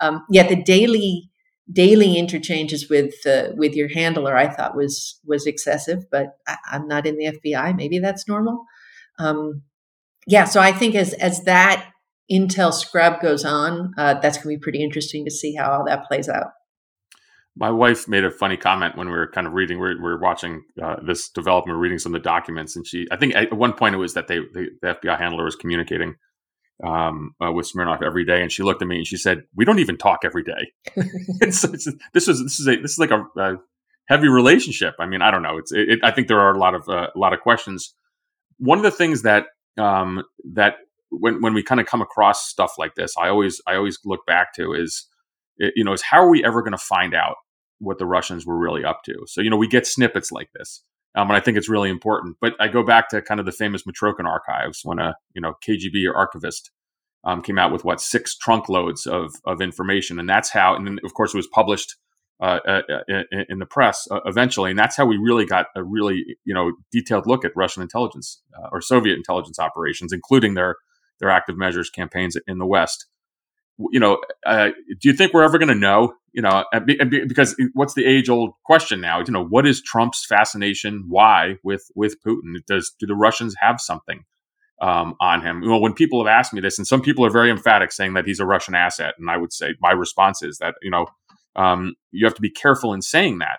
Um, 0.00 0.24
yeah, 0.28 0.46
the 0.46 0.60
daily 0.60 1.30
daily 1.70 2.16
interchanges 2.16 2.88
with 2.88 3.14
uh, 3.26 3.48
with 3.56 3.74
your 3.74 3.88
handler 3.88 4.36
I 4.36 4.48
thought 4.48 4.76
was 4.76 5.20
was 5.24 5.46
excessive, 5.46 6.04
but 6.10 6.38
I, 6.46 6.56
am 6.72 6.88
not 6.88 7.06
in 7.06 7.16
the 7.16 7.32
FBI. 7.44 7.76
Maybe 7.76 7.98
that's 7.98 8.28
normal. 8.28 8.64
Um, 9.18 9.62
yeah, 10.26 10.44
so 10.44 10.60
I 10.60 10.72
think 10.72 10.94
as 10.94 11.12
as 11.14 11.44
that 11.44 11.92
intel 12.30 12.72
scrub 12.72 13.20
goes 13.20 13.44
on, 13.44 13.92
uh, 13.98 14.14
that's 14.14 14.38
going 14.38 14.54
to 14.54 14.58
be 14.58 14.62
pretty 14.62 14.82
interesting 14.82 15.24
to 15.24 15.30
see 15.30 15.54
how 15.54 15.70
all 15.70 15.84
that 15.86 16.04
plays 16.06 16.28
out. 16.28 16.48
My 17.54 17.70
wife 17.70 18.08
made 18.08 18.24
a 18.24 18.30
funny 18.30 18.56
comment 18.56 18.96
when 18.96 19.08
we 19.08 19.14
were 19.14 19.30
kind 19.30 19.46
of 19.46 19.52
reading, 19.52 19.78
we 19.78 19.88
were, 19.88 19.96
we 19.96 20.02
were 20.02 20.18
watching 20.18 20.62
uh, 20.82 20.96
this 21.06 21.28
development, 21.28 21.78
reading 21.78 21.98
some 21.98 22.14
of 22.14 22.22
the 22.22 22.26
documents, 22.26 22.76
and 22.76 22.86
she, 22.86 23.06
I 23.10 23.16
think 23.16 23.34
at 23.34 23.52
one 23.52 23.74
point 23.74 23.94
it 23.94 23.98
was 23.98 24.14
that 24.14 24.26
they, 24.26 24.38
the, 24.38 24.68
the 24.80 24.94
FBI 24.94 25.18
handler 25.18 25.44
was 25.44 25.54
communicating 25.54 26.14
um, 26.82 27.34
uh, 27.44 27.52
with 27.52 27.66
Smirnov 27.66 28.02
every 28.02 28.24
day, 28.24 28.42
and 28.42 28.50
she 28.50 28.62
looked 28.62 28.82
at 28.82 28.88
me 28.88 28.96
and 28.96 29.06
she 29.06 29.16
said, 29.16 29.44
"We 29.54 29.64
don't 29.64 29.78
even 29.78 29.96
talk 29.96 30.20
every 30.24 30.42
day." 30.42 30.72
it's, 31.40 31.64
it's, 31.64 31.88
this 32.12 32.28
is 32.28 32.42
this 32.42 32.60
is 32.60 32.66
a 32.66 32.76
this 32.76 32.92
is 32.92 32.98
like 32.98 33.10
a, 33.10 33.24
a, 33.38 33.56
heavy 34.06 34.28
relationship. 34.28 34.94
I 34.98 35.06
mean, 35.06 35.22
I 35.22 35.30
don't 35.30 35.42
know. 35.42 35.58
It's 35.58 35.72
it, 35.72 36.00
I 36.02 36.10
think 36.10 36.28
there 36.28 36.40
are 36.40 36.52
a 36.52 36.58
lot 36.58 36.74
of 36.74 36.88
uh, 36.88 37.08
a 37.14 37.18
lot 37.18 37.32
of 37.32 37.40
questions. 37.40 37.94
One 38.58 38.78
of 38.78 38.84
the 38.84 38.90
things 38.90 39.22
that 39.22 39.46
um, 39.78 40.22
that 40.52 40.76
when 41.10 41.40
when 41.40 41.54
we 41.54 41.62
kind 41.62 41.80
of 41.80 41.86
come 41.86 42.02
across 42.02 42.48
stuff 42.48 42.74
like 42.78 42.94
this, 42.94 43.14
I 43.18 43.28
always 43.28 43.60
I 43.66 43.76
always 43.76 43.98
look 44.04 44.26
back 44.26 44.54
to 44.54 44.72
is 44.72 45.06
you 45.58 45.84
know 45.84 45.92
is 45.92 46.02
how 46.02 46.18
are 46.18 46.30
we 46.30 46.44
ever 46.44 46.62
going 46.62 46.72
to 46.72 46.78
find 46.78 47.14
out 47.14 47.36
what 47.78 47.98
the 47.98 48.06
Russians 48.06 48.46
were 48.46 48.58
really 48.58 48.84
up 48.84 49.02
to? 49.04 49.14
So 49.26 49.40
you 49.40 49.50
know 49.50 49.56
we 49.56 49.68
get 49.68 49.86
snippets 49.86 50.32
like 50.32 50.48
this. 50.54 50.82
Um, 51.14 51.28
and 51.28 51.36
I 51.36 51.40
think 51.40 51.56
it's 51.56 51.68
really 51.68 51.90
important. 51.90 52.36
But 52.40 52.54
I 52.58 52.68
go 52.68 52.82
back 52.82 53.08
to 53.10 53.22
kind 53.22 53.40
of 53.40 53.46
the 53.46 53.52
famous 53.52 53.82
Mitrokhin 53.82 54.24
archives 54.24 54.80
when 54.84 54.98
a 54.98 55.14
you 55.34 55.40
know 55.40 55.54
KGB 55.66 56.12
archivist 56.14 56.70
um, 57.24 57.42
came 57.42 57.58
out 57.58 57.72
with 57.72 57.84
what 57.84 58.00
six 58.00 58.36
trunk 58.36 58.68
loads 58.68 59.06
of 59.06 59.34
of 59.44 59.60
information, 59.60 60.18
and 60.18 60.28
that's 60.28 60.50
how. 60.50 60.74
And 60.74 60.86
then 60.86 60.98
of 61.04 61.14
course 61.14 61.34
it 61.34 61.36
was 61.36 61.48
published 61.48 61.96
uh, 62.40 62.58
uh, 62.66 62.82
uh 62.90 63.22
in, 63.30 63.44
in, 63.50 63.58
the 63.58 63.66
press 63.66 64.08
uh, 64.10 64.20
eventually, 64.24 64.70
and 64.70 64.78
that's 64.78 64.96
how 64.96 65.06
we 65.06 65.16
really 65.16 65.44
got 65.44 65.66
a 65.76 65.84
really 65.84 66.24
you 66.44 66.54
know 66.54 66.72
detailed 66.90 67.26
look 67.26 67.44
at 67.44 67.52
Russian 67.54 67.82
intelligence 67.82 68.42
uh, 68.58 68.68
or 68.72 68.80
Soviet 68.80 69.14
intelligence 69.14 69.58
operations, 69.58 70.12
including 70.12 70.54
their 70.54 70.76
their 71.20 71.30
active 71.30 71.56
measures 71.56 71.90
campaigns 71.90 72.36
in 72.46 72.58
the 72.58 72.66
West 72.66 73.06
you 73.78 74.00
know, 74.00 74.18
uh, 74.46 74.68
do 75.00 75.08
you 75.08 75.12
think 75.12 75.32
we're 75.32 75.42
ever 75.42 75.58
going 75.58 75.68
to 75.68 75.74
know? 75.74 76.14
You 76.32 76.42
know, 76.42 76.64
because 77.28 77.54
what's 77.74 77.94
the 77.94 78.06
age 78.06 78.30
old 78.30 78.52
question 78.64 79.00
now? 79.00 79.18
You 79.18 79.32
know, 79.32 79.44
what 79.44 79.66
is 79.66 79.82
Trump's 79.82 80.24
fascination? 80.24 81.04
Why 81.08 81.56
with 81.62 81.84
with 81.94 82.16
Putin? 82.26 82.54
Does 82.66 82.94
do 82.98 83.06
the 83.06 83.14
Russians 83.14 83.54
have 83.60 83.80
something 83.80 84.24
um, 84.80 85.14
on 85.20 85.42
him? 85.42 85.60
Well, 85.60 85.80
when 85.80 85.92
people 85.92 86.24
have 86.24 86.32
asked 86.32 86.54
me 86.54 86.60
this, 86.60 86.78
and 86.78 86.86
some 86.86 87.02
people 87.02 87.26
are 87.26 87.30
very 87.30 87.50
emphatic, 87.50 87.92
saying 87.92 88.14
that 88.14 88.26
he's 88.26 88.40
a 88.40 88.46
Russian 88.46 88.74
asset, 88.74 89.14
and 89.18 89.30
I 89.30 89.36
would 89.36 89.52
say 89.52 89.74
my 89.80 89.92
response 89.92 90.42
is 90.42 90.56
that 90.58 90.74
you 90.80 90.90
know 90.90 91.06
um, 91.54 91.94
you 92.12 92.26
have 92.26 92.34
to 92.34 92.42
be 92.42 92.50
careful 92.50 92.94
in 92.94 93.02
saying 93.02 93.40
that 93.40 93.58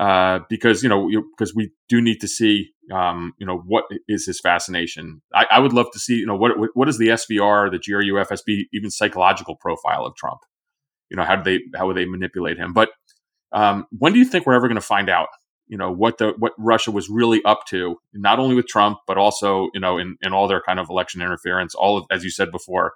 uh, 0.00 0.40
because 0.48 0.82
you 0.82 0.88
know 0.88 1.08
because 1.36 1.54
we 1.54 1.70
do 1.88 2.00
need 2.00 2.20
to 2.20 2.28
see 2.28 2.70
um, 2.90 3.34
you 3.38 3.46
know 3.46 3.58
what 3.58 3.84
is 4.08 4.26
his 4.26 4.40
fascination. 4.40 5.22
I, 5.34 5.46
I, 5.50 5.58
would 5.60 5.72
love 5.72 5.86
to 5.92 5.98
see 5.98 6.16
you 6.16 6.26
know 6.26 6.36
what 6.36 6.52
what 6.74 6.88
is 6.88 6.98
the 6.98 7.08
SVR, 7.08 7.70
the 7.70 7.78
GRU, 7.78 8.14
FSB, 8.14 8.64
even 8.72 8.90
psychological 8.90 9.56
profile 9.56 10.04
of 10.04 10.16
Trump. 10.16 10.40
You 11.10 11.16
know 11.16 11.24
how 11.24 11.36
do 11.36 11.42
they 11.42 11.78
how 11.78 11.86
would 11.86 11.96
they 11.96 12.06
manipulate 12.06 12.58
him? 12.58 12.72
But 12.72 12.90
um, 13.52 13.86
when 13.96 14.12
do 14.12 14.18
you 14.18 14.24
think 14.24 14.46
we're 14.46 14.54
ever 14.54 14.68
going 14.68 14.76
to 14.76 14.80
find 14.80 15.08
out 15.08 15.28
you 15.68 15.76
know 15.76 15.90
what 15.92 16.18
the 16.18 16.34
what 16.38 16.52
Russia 16.58 16.90
was 16.90 17.08
really 17.08 17.42
up 17.44 17.60
to, 17.68 17.96
not 18.12 18.38
only 18.38 18.54
with 18.54 18.66
Trump 18.66 18.98
but 19.06 19.16
also 19.16 19.68
you 19.72 19.80
know 19.80 19.98
in, 19.98 20.16
in 20.22 20.32
all 20.32 20.48
their 20.48 20.62
kind 20.62 20.80
of 20.80 20.90
election 20.90 21.22
interference, 21.22 21.74
all 21.74 21.96
of 21.96 22.06
as 22.10 22.24
you 22.24 22.30
said 22.30 22.50
before, 22.50 22.92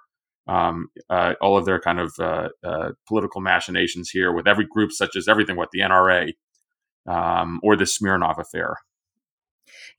um, 0.47 0.87
uh, 1.09 1.33
all 1.41 1.57
of 1.57 1.65
their 1.65 1.79
kind 1.79 1.99
of 1.99 2.13
uh, 2.19 2.49
uh, 2.63 2.91
political 3.07 3.41
machinations 3.41 4.09
here 4.09 4.33
with 4.33 4.47
every 4.47 4.65
group, 4.65 4.91
such 4.91 5.15
as 5.15 5.27
everything 5.27 5.55
what 5.55 5.69
the 5.71 5.79
NRA 5.79 6.33
um, 7.07 7.59
or 7.63 7.75
the 7.75 7.85
Smirnov 7.85 8.39
affair. 8.39 8.75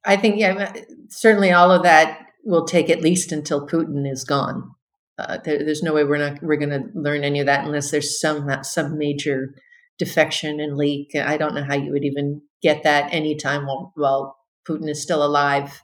I 0.05 0.17
think 0.17 0.39
yeah, 0.39 0.73
certainly 1.09 1.53
all 1.53 1.71
of 1.71 1.83
that 1.83 2.21
will 2.45 2.65
take 2.65 2.91
at 2.91 3.03
least 3.03 3.33
until 3.33 3.67
Putin 3.67 4.11
is 4.11 4.25
gone. 4.25 4.71
Uh, 5.19 5.39
there, 5.45 5.65
there's 5.65 5.83
no 5.83 5.95
way 5.95 6.05
we're 6.05 6.19
not 6.19 6.43
we're 6.43 6.57
going 6.57 6.71
to 6.71 6.85
learn 6.95 7.25
any 7.25 7.41
of 7.41 7.47
that 7.47 7.65
unless 7.65 7.91
there's 7.91 8.21
some 8.21 8.49
some 8.62 8.99
major 8.99 9.55
defection 9.99 10.61
and 10.61 10.77
leak. 10.77 11.15
I 11.15 11.37
don't 11.37 11.55
know 11.55 11.65
how 11.65 11.75
you 11.75 11.93
would 11.93 12.05
even 12.05 12.43
get 12.62 12.83
that 12.83 13.12
anytime 13.12 13.67
while, 13.67 13.93
while 13.95 14.37
Putin 14.69 14.89
is 14.89 15.03
still 15.03 15.25
alive. 15.25 15.83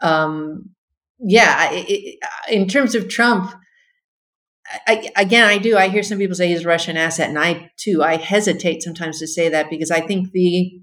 Um, 0.00 0.70
yeah, 1.20 1.70
it, 1.72 2.18
in 2.50 2.68
terms 2.68 2.94
of 2.94 3.08
Trump, 3.08 3.52
I, 4.86 5.10
again, 5.16 5.44
I 5.44 5.58
do. 5.58 5.76
I 5.76 5.88
hear 5.88 6.02
some 6.02 6.18
people 6.18 6.36
say 6.36 6.48
he's 6.48 6.64
a 6.64 6.68
Russian 6.68 6.96
asset, 6.96 7.28
and 7.28 7.38
I 7.38 7.70
too. 7.76 8.02
I 8.02 8.16
hesitate 8.16 8.82
sometimes 8.82 9.18
to 9.20 9.26
say 9.26 9.48
that 9.48 9.70
because 9.70 9.90
I 9.90 10.00
think 10.00 10.32
the 10.32 10.80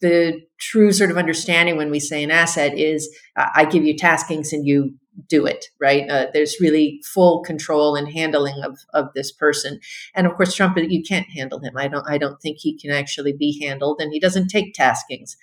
the 0.00 0.40
true 0.58 0.92
sort 0.92 1.10
of 1.10 1.18
understanding 1.18 1.76
when 1.76 1.90
we 1.90 2.00
say 2.00 2.22
an 2.22 2.30
asset 2.30 2.76
is 2.78 3.14
I 3.36 3.64
give 3.64 3.84
you 3.84 3.94
taskings 3.94 4.52
and 4.52 4.66
you 4.66 4.94
do 5.28 5.46
it, 5.46 5.66
right? 5.80 6.08
Uh, 6.08 6.26
there's 6.32 6.60
really 6.60 7.00
full 7.12 7.42
control 7.42 7.96
and 7.96 8.10
handling 8.10 8.62
of, 8.64 8.78
of 8.94 9.08
this 9.14 9.32
person. 9.32 9.80
And 10.14 10.26
of 10.26 10.34
course, 10.36 10.54
Trump, 10.54 10.78
you 10.78 11.02
can't 11.02 11.28
handle 11.28 11.60
him. 11.60 11.74
I 11.76 11.88
don't, 11.88 12.08
I 12.08 12.18
don't 12.18 12.40
think 12.40 12.58
he 12.60 12.78
can 12.78 12.90
actually 12.90 13.32
be 13.32 13.60
handled 13.62 14.00
and 14.00 14.12
he 14.12 14.20
doesn't 14.20 14.48
take 14.48 14.74
taskings. 14.74 15.36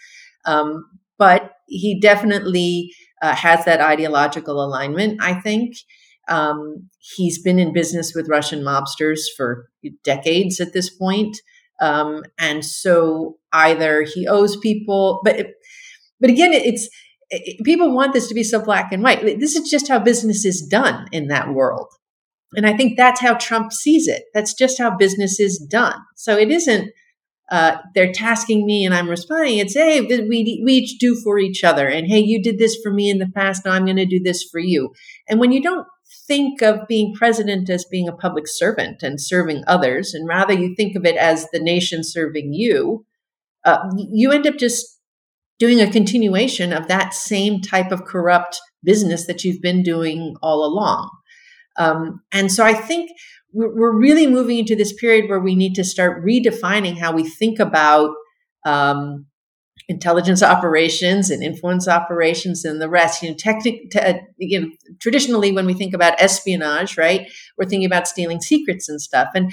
Um, 0.45 0.85
but 1.17 1.51
he 1.67 1.99
definitely 1.99 2.93
uh, 3.21 3.35
has 3.35 3.65
that 3.65 3.81
ideological 3.81 4.63
alignment, 4.63 5.21
I 5.21 5.33
think. 5.33 5.75
Um, 6.29 6.89
he's 6.99 7.41
been 7.41 7.59
in 7.59 7.73
business 7.73 8.13
with 8.13 8.29
Russian 8.29 8.61
mobsters 8.61 9.21
for 9.35 9.69
decades 10.03 10.59
at 10.59 10.73
this 10.73 10.89
point. 10.89 11.37
Um, 11.79 12.23
and 12.39 12.65
so 12.65 13.37
either 13.53 14.01
he 14.01 14.27
owes 14.27 14.57
people, 14.57 15.21
but, 15.23 15.39
it, 15.39 15.47
but 16.19 16.29
again, 16.29 16.53
it's, 16.53 16.89
it, 17.29 17.63
people 17.63 17.93
want 17.93 18.13
this 18.13 18.27
to 18.27 18.33
be 18.33 18.43
so 18.43 18.63
black 18.63 18.91
and 18.91 19.03
white. 19.03 19.21
This 19.39 19.55
is 19.55 19.69
just 19.69 19.87
how 19.87 19.99
business 19.99 20.45
is 20.45 20.61
done 20.61 21.07
in 21.11 21.27
that 21.27 21.53
world. 21.53 21.87
And 22.55 22.65
I 22.65 22.75
think 22.75 22.97
that's 22.97 23.19
how 23.19 23.33
Trump 23.35 23.73
sees 23.73 24.07
it. 24.07 24.23
That's 24.33 24.53
just 24.53 24.77
how 24.79 24.95
business 24.95 25.39
is 25.39 25.59
done. 25.69 25.99
So 26.15 26.37
it 26.37 26.49
isn't, 26.49 26.91
uh, 27.51 27.77
they're 27.93 28.11
tasking 28.11 28.65
me 28.65 28.85
and 28.85 28.93
I'm 28.93 29.09
responding. 29.09 29.57
It's, 29.57 29.73
hey, 29.73 30.01
we, 30.01 30.61
we 30.65 30.73
each 30.73 30.97
do 30.99 31.19
for 31.23 31.37
each 31.37 31.63
other. 31.63 31.87
And 31.87 32.07
hey, 32.07 32.19
you 32.19 32.41
did 32.41 32.57
this 32.57 32.77
for 32.81 32.91
me 32.91 33.09
in 33.09 33.19
the 33.19 33.29
past. 33.35 33.65
Now 33.65 33.71
I'm 33.71 33.85
going 33.85 33.97
to 33.97 34.05
do 34.05 34.21
this 34.21 34.43
for 34.43 34.59
you. 34.59 34.93
And 35.29 35.39
when 35.39 35.51
you 35.51 35.61
don't 35.61 35.85
think 36.27 36.61
of 36.61 36.87
being 36.87 37.13
president 37.13 37.69
as 37.69 37.85
being 37.85 38.07
a 38.07 38.15
public 38.15 38.47
servant 38.47 39.01
and 39.01 39.21
serving 39.21 39.63
others, 39.67 40.13
and 40.13 40.27
rather 40.27 40.53
you 40.53 40.75
think 40.75 40.95
of 40.95 41.05
it 41.05 41.15
as 41.15 41.47
the 41.51 41.59
nation 41.59 42.03
serving 42.03 42.53
you, 42.53 43.05
uh, 43.65 43.89
you 44.11 44.31
end 44.31 44.45
up 44.45 44.57
just 44.57 44.99
doing 45.59 45.81
a 45.81 45.91
continuation 45.91 46.71
of 46.71 46.87
that 46.87 47.13
same 47.13 47.61
type 47.61 47.91
of 47.91 48.05
corrupt 48.05 48.59
business 48.83 49.25
that 49.25 49.43
you've 49.43 49.61
been 49.61 49.81
doing 49.81 50.35
all 50.41 50.63
along. 50.63 51.09
Um, 51.77 52.21
and 52.31 52.51
so 52.51 52.63
I 52.63 52.73
think 52.73 53.11
we're, 53.53 53.97
really 53.97 54.27
moving 54.27 54.59
into 54.59 54.75
this 54.75 54.93
period 54.93 55.29
where 55.29 55.39
we 55.39 55.55
need 55.55 55.73
to 55.75 55.83
start 55.83 56.23
redefining 56.23 56.97
how 56.97 57.11
we 57.11 57.27
think 57.27 57.59
about 57.59 58.11
um, 58.65 59.25
intelligence 59.89 60.43
operations 60.43 61.29
and 61.29 61.41
influence 61.41 61.87
operations 61.87 62.65
and 62.65 62.81
the 62.81 62.89
rest. 62.89 63.23
You 63.23 63.29
know, 63.29 63.35
technic, 63.35 63.95
uh, 63.95 64.15
you 64.37 64.59
know, 64.59 64.67
traditionally 64.99 65.51
when 65.51 65.65
we 65.65 65.73
think 65.73 65.93
about 65.93 66.21
espionage, 66.21 66.97
right, 66.97 67.29
we're 67.57 67.67
thinking 67.67 67.85
about 67.85 68.07
stealing 68.07 68.41
secrets 68.41 68.89
and 68.89 69.01
stuff. 69.01 69.29
And 69.33 69.51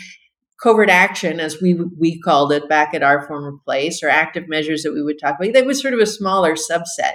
covert 0.60 0.90
action, 0.90 1.40
as 1.40 1.60
we 1.60 1.74
we 1.98 2.20
called 2.20 2.52
it 2.52 2.68
back 2.68 2.94
at 2.94 3.02
our 3.02 3.26
former 3.26 3.56
place, 3.64 4.02
or 4.02 4.08
active 4.08 4.48
measures 4.48 4.82
that 4.82 4.92
we 4.92 5.02
would 5.02 5.18
talk 5.20 5.36
about, 5.38 5.52
that 5.52 5.66
was 5.66 5.80
sort 5.80 5.94
of 5.94 6.00
a 6.00 6.06
smaller 6.06 6.54
subset. 6.54 7.14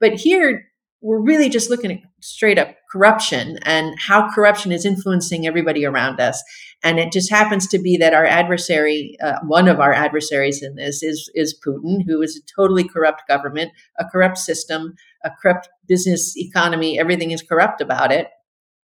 But 0.00 0.14
here, 0.14 0.66
we're 1.00 1.20
really 1.20 1.50
just 1.50 1.68
looking 1.68 1.92
at 1.92 1.98
straight 2.20 2.58
up 2.58 2.74
corruption 2.90 3.58
and 3.64 3.94
how 3.98 4.30
corruption 4.30 4.72
is 4.72 4.86
influencing 4.86 5.46
everybody 5.46 5.84
around 5.84 6.18
us. 6.18 6.42
And 6.84 6.98
it 6.98 7.12
just 7.12 7.30
happens 7.30 7.66
to 7.68 7.78
be 7.78 7.96
that 7.96 8.12
our 8.12 8.26
adversary, 8.26 9.16
uh, 9.22 9.38
one 9.46 9.68
of 9.68 9.80
our 9.80 9.94
adversaries 9.94 10.62
in 10.62 10.76
this, 10.76 11.02
is 11.02 11.30
is 11.34 11.58
Putin, 11.66 12.02
who 12.06 12.20
is 12.20 12.36
a 12.36 12.54
totally 12.54 12.86
corrupt 12.86 13.22
government, 13.26 13.72
a 13.98 14.04
corrupt 14.04 14.36
system, 14.36 14.94
a 15.24 15.30
corrupt 15.40 15.68
business 15.88 16.36
economy. 16.36 16.98
Everything 17.00 17.30
is 17.30 17.40
corrupt 17.40 17.80
about 17.80 18.12
it, 18.12 18.28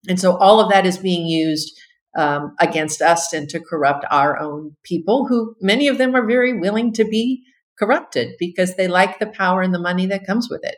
and 0.06 0.20
so 0.20 0.36
all 0.36 0.60
of 0.60 0.70
that 0.70 0.84
is 0.84 0.98
being 0.98 1.26
used 1.26 1.72
um, 2.16 2.54
against 2.60 3.00
us 3.00 3.32
and 3.32 3.48
to 3.48 3.60
corrupt 3.60 4.04
our 4.10 4.38
own 4.38 4.76
people, 4.84 5.26
who 5.26 5.54
many 5.62 5.88
of 5.88 5.96
them 5.96 6.14
are 6.14 6.26
very 6.26 6.58
willing 6.58 6.92
to 6.92 7.04
be 7.04 7.42
corrupted 7.78 8.34
because 8.38 8.76
they 8.76 8.88
like 8.88 9.18
the 9.18 9.26
power 9.26 9.62
and 9.62 9.74
the 9.74 9.78
money 9.78 10.06
that 10.06 10.26
comes 10.26 10.48
with 10.50 10.60
it. 10.64 10.76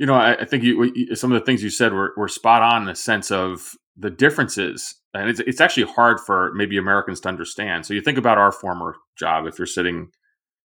You 0.00 0.06
know, 0.06 0.14
I, 0.14 0.32
I 0.34 0.44
think 0.46 0.64
you, 0.64 1.14
some 1.14 1.30
of 1.30 1.38
the 1.38 1.44
things 1.44 1.62
you 1.62 1.70
said 1.70 1.92
were, 1.92 2.12
were 2.16 2.26
spot 2.26 2.62
on 2.62 2.82
in 2.82 2.88
the 2.88 2.94
sense 2.96 3.30
of 3.30 3.72
the 3.96 4.10
differences 4.10 5.00
and 5.14 5.28
it's, 5.28 5.40
it's 5.40 5.60
actually 5.60 5.92
hard 5.92 6.20
for 6.20 6.52
maybe 6.54 6.76
Americans 6.76 7.20
to 7.20 7.28
understand. 7.28 7.84
So 7.84 7.94
you 7.94 8.00
think 8.00 8.18
about 8.18 8.38
our 8.38 8.52
former 8.52 8.96
job, 9.18 9.46
if 9.46 9.58
you're 9.58 9.66
sitting 9.66 10.08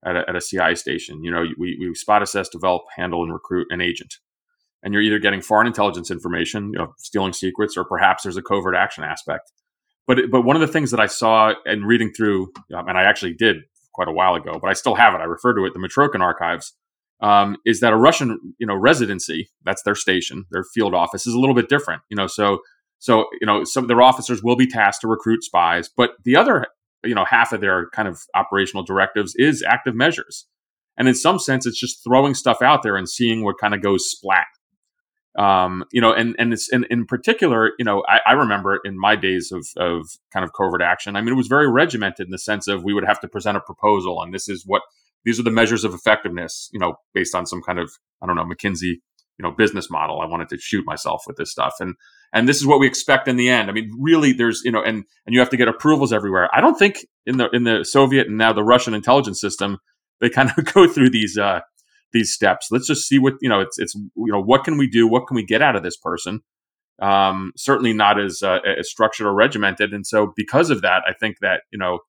at 0.06 0.16
a, 0.16 0.30
at 0.30 0.36
a 0.36 0.42
CI 0.42 0.76
station, 0.76 1.24
you 1.24 1.32
know, 1.32 1.46
we, 1.58 1.78
we 1.80 1.94
spot 1.96 2.22
assess, 2.22 2.50
develop, 2.50 2.84
handle, 2.96 3.24
and 3.24 3.34
recruit 3.34 3.68
an 3.72 3.82
agent. 3.82 4.16
And 4.84 4.94
you're 4.94 5.02
either 5.02 5.20
getting 5.20 5.42
foreign 5.42 5.66
intelligence 5.66 6.12
information, 6.12 6.72
you 6.72 6.78
know, 6.78 6.94
stealing 7.00 7.34
secrets, 7.34 7.76
or 7.76 7.84
perhaps 7.84 8.24
there's 8.24 8.38
a 8.38 8.44
covert 8.44 8.76
action 8.76 9.04
aspect. 9.04 9.52
But 10.06 10.20
but 10.32 10.44
one 10.44 10.56
of 10.56 10.62
the 10.62 10.68
things 10.68 10.92
that 10.92 11.00
I 11.00 11.08
saw 11.08 11.54
and 11.66 11.86
reading 11.86 12.14
through, 12.14 12.54
um, 12.76 12.88
and 12.88 12.98
I 12.98 13.04
actually 13.04 13.34
did 13.34 13.58
quite 13.94 14.08
a 14.08 14.14
while 14.14 14.36
ago, 14.36 14.60
but 14.62 14.70
I 14.70 14.74
still 14.74 14.96
have 14.96 15.16
it. 15.16 15.18
I 15.18 15.24
refer 15.24 15.56
to 15.56 15.66
it, 15.66 15.74
the 15.74 15.80
Mitrokhin 15.80 16.22
archives, 16.22 16.74
um, 17.22 17.58
is 17.66 17.80
that 17.80 17.94
a 17.94 17.98
Russian, 17.98 18.40
you 18.60 18.68
know, 18.68 18.76
residency, 18.76 19.50
that's 19.64 19.84
their 19.84 19.96
station, 19.96 20.46
their 20.52 20.64
field 20.74 20.94
office 20.94 21.26
is 21.26 21.34
a 21.34 21.40
little 21.40 21.56
bit 21.56 21.70
different. 21.70 22.02
You 22.10 22.18
know, 22.18 22.28
so 22.28 22.60
so, 23.00 23.26
you 23.40 23.46
know, 23.46 23.64
some 23.64 23.84
of 23.84 23.88
their 23.88 24.02
officers 24.02 24.42
will 24.44 24.56
be 24.56 24.68
tasked 24.68 25.02
to 25.02 25.08
recruit 25.08 25.44
spies, 25.44 25.90
but 25.96 26.12
the 26.24 26.36
other, 26.36 26.66
you 27.04 27.14
know, 27.14 27.26
half 27.26 27.54
of 27.54 27.62
their 27.62 27.90
kind 27.92 28.08
of 28.08 28.20
operational 28.36 28.84
directives 28.84 29.34
is 29.36 29.64
active 29.68 29.96
measures. 29.96 30.48
And 30.98 31.08
in 31.08 31.14
some 31.14 31.38
sense, 31.38 31.68
it's 31.68 31.80
just 31.80 32.04
throwing 32.04 32.34
stuff 32.34 32.62
out 32.62 32.82
there 32.82 32.98
and 32.98 33.08
seeing 33.08 33.44
what 33.44 33.60
kind 33.60 33.76
of 33.76 33.84
goes 33.84 34.10
splat. 34.10 34.48
Um, 35.38 35.84
you 35.92 36.02
know, 36.02 36.12
and 36.12 36.36
and 36.40 36.52
it's 36.52 36.68
in, 36.74 36.86
in 36.90 37.06
particular, 37.06 37.74
you 37.78 37.86
know, 37.86 38.04
I, 38.08 38.22
I 38.26 38.32
remember 38.32 38.80
in 38.84 39.00
my 39.00 39.16
days 39.16 39.52
of 39.52 39.68
of 39.78 40.08
kind 40.34 40.44
of 40.44 40.52
covert 40.54 40.82
action. 40.82 41.16
I 41.16 41.22
mean, 41.22 41.34
it 41.34 41.38
was 41.38 41.48
very 41.48 41.70
regimented 41.70 42.26
in 42.26 42.32
the 42.32 42.40
sense 42.40 42.68
of 42.68 42.84
we 42.84 42.96
would 42.96 43.06
have 43.06 43.20
to 43.20 43.28
present 43.28 43.56
a 43.56 43.62
proposal, 43.62 44.24
and 44.24 44.34
this 44.34 44.50
is 44.50 44.64
what 44.66 44.82
these 45.26 45.40
are 45.40 45.44
the 45.44 45.52
measures 45.52 45.84
of 45.84 45.94
effectiveness, 45.94 46.70
you 46.72 46.80
know, 46.80 46.96
based 47.14 47.36
on 47.36 47.46
some 47.46 47.62
kind 47.62 47.80
of 47.80 47.92
I 48.22 48.28
don't 48.28 48.36
know 48.36 48.46
McKinsey, 48.46 48.96
you 49.38 49.44
know, 49.44 49.52
business 49.52 49.90
model. 49.90 50.22
I 50.22 50.26
wanted 50.26 50.50
to 50.50 50.58
shoot 50.58 50.86
myself 50.86 51.24
with 51.28 51.38
this 51.38 51.52
stuff, 51.52 51.74
and 51.80 51.96
and 52.34 52.48
this 52.48 52.58
is 52.58 52.66
what 52.66 52.80
we 52.80 52.88
expect 52.88 53.28
in 53.28 53.38
the 53.38 53.50
end. 53.50 53.70
I 53.70 53.74
mean, 53.74 53.90
really, 54.00 54.34
there's 54.34 54.62
you 54.64 54.72
know, 54.72 54.82
and 54.82 55.04
and 55.26 55.34
you 55.34 55.40
have 55.40 55.50
to 55.50 55.58
get 55.58 55.68
approvals 55.68 56.14
everywhere. 56.14 56.50
I 56.54 56.62
don't 56.62 56.78
think 56.78 57.06
in 57.26 57.38
the 57.38 57.50
in 57.50 57.64
the 57.64 57.84
Soviet 57.84 58.28
and 58.28 58.38
now 58.38 58.54
the 58.54 58.64
Russian 58.64 58.94
intelligence 58.94 59.40
system 59.40 59.78
they 60.20 60.30
kind 60.30 60.52
of 60.58 60.66
go 60.74 60.88
through 60.88 61.10
these 61.10 61.38
uh, 61.38 61.62
these 62.14 62.34
steps. 62.34 62.68
Let's 62.72 62.88
just 62.88 63.08
see 63.08 63.20
what 63.20 63.34
you 63.42 63.50
know. 63.50 63.60
It's 63.60 63.78
it's 63.78 63.96
you 63.96 64.32
know 64.32 64.42
what 64.42 64.64
can 64.64 64.78
we 64.78 64.88
do? 64.88 65.08
What 65.08 65.28
can 65.28 65.36
we 65.36 65.44
get 65.44 65.62
out 65.62 65.76
of 65.76 65.84
this 65.84 65.98
person? 65.98 66.42
Um, 67.00 67.52
certainly 67.56 67.94
not 67.94 68.20
as 68.20 68.42
uh, 68.44 68.60
as 68.80 68.90
structured 68.90 69.28
or 69.28 69.34
regimented. 69.34 69.94
And 69.94 70.06
so 70.06 70.34
because 70.36 70.70
of 70.70 70.82
that, 70.82 71.04
I 71.08 71.14
think 71.14 71.38
that 71.42 71.62
you 71.72 71.80
know. 71.80 72.00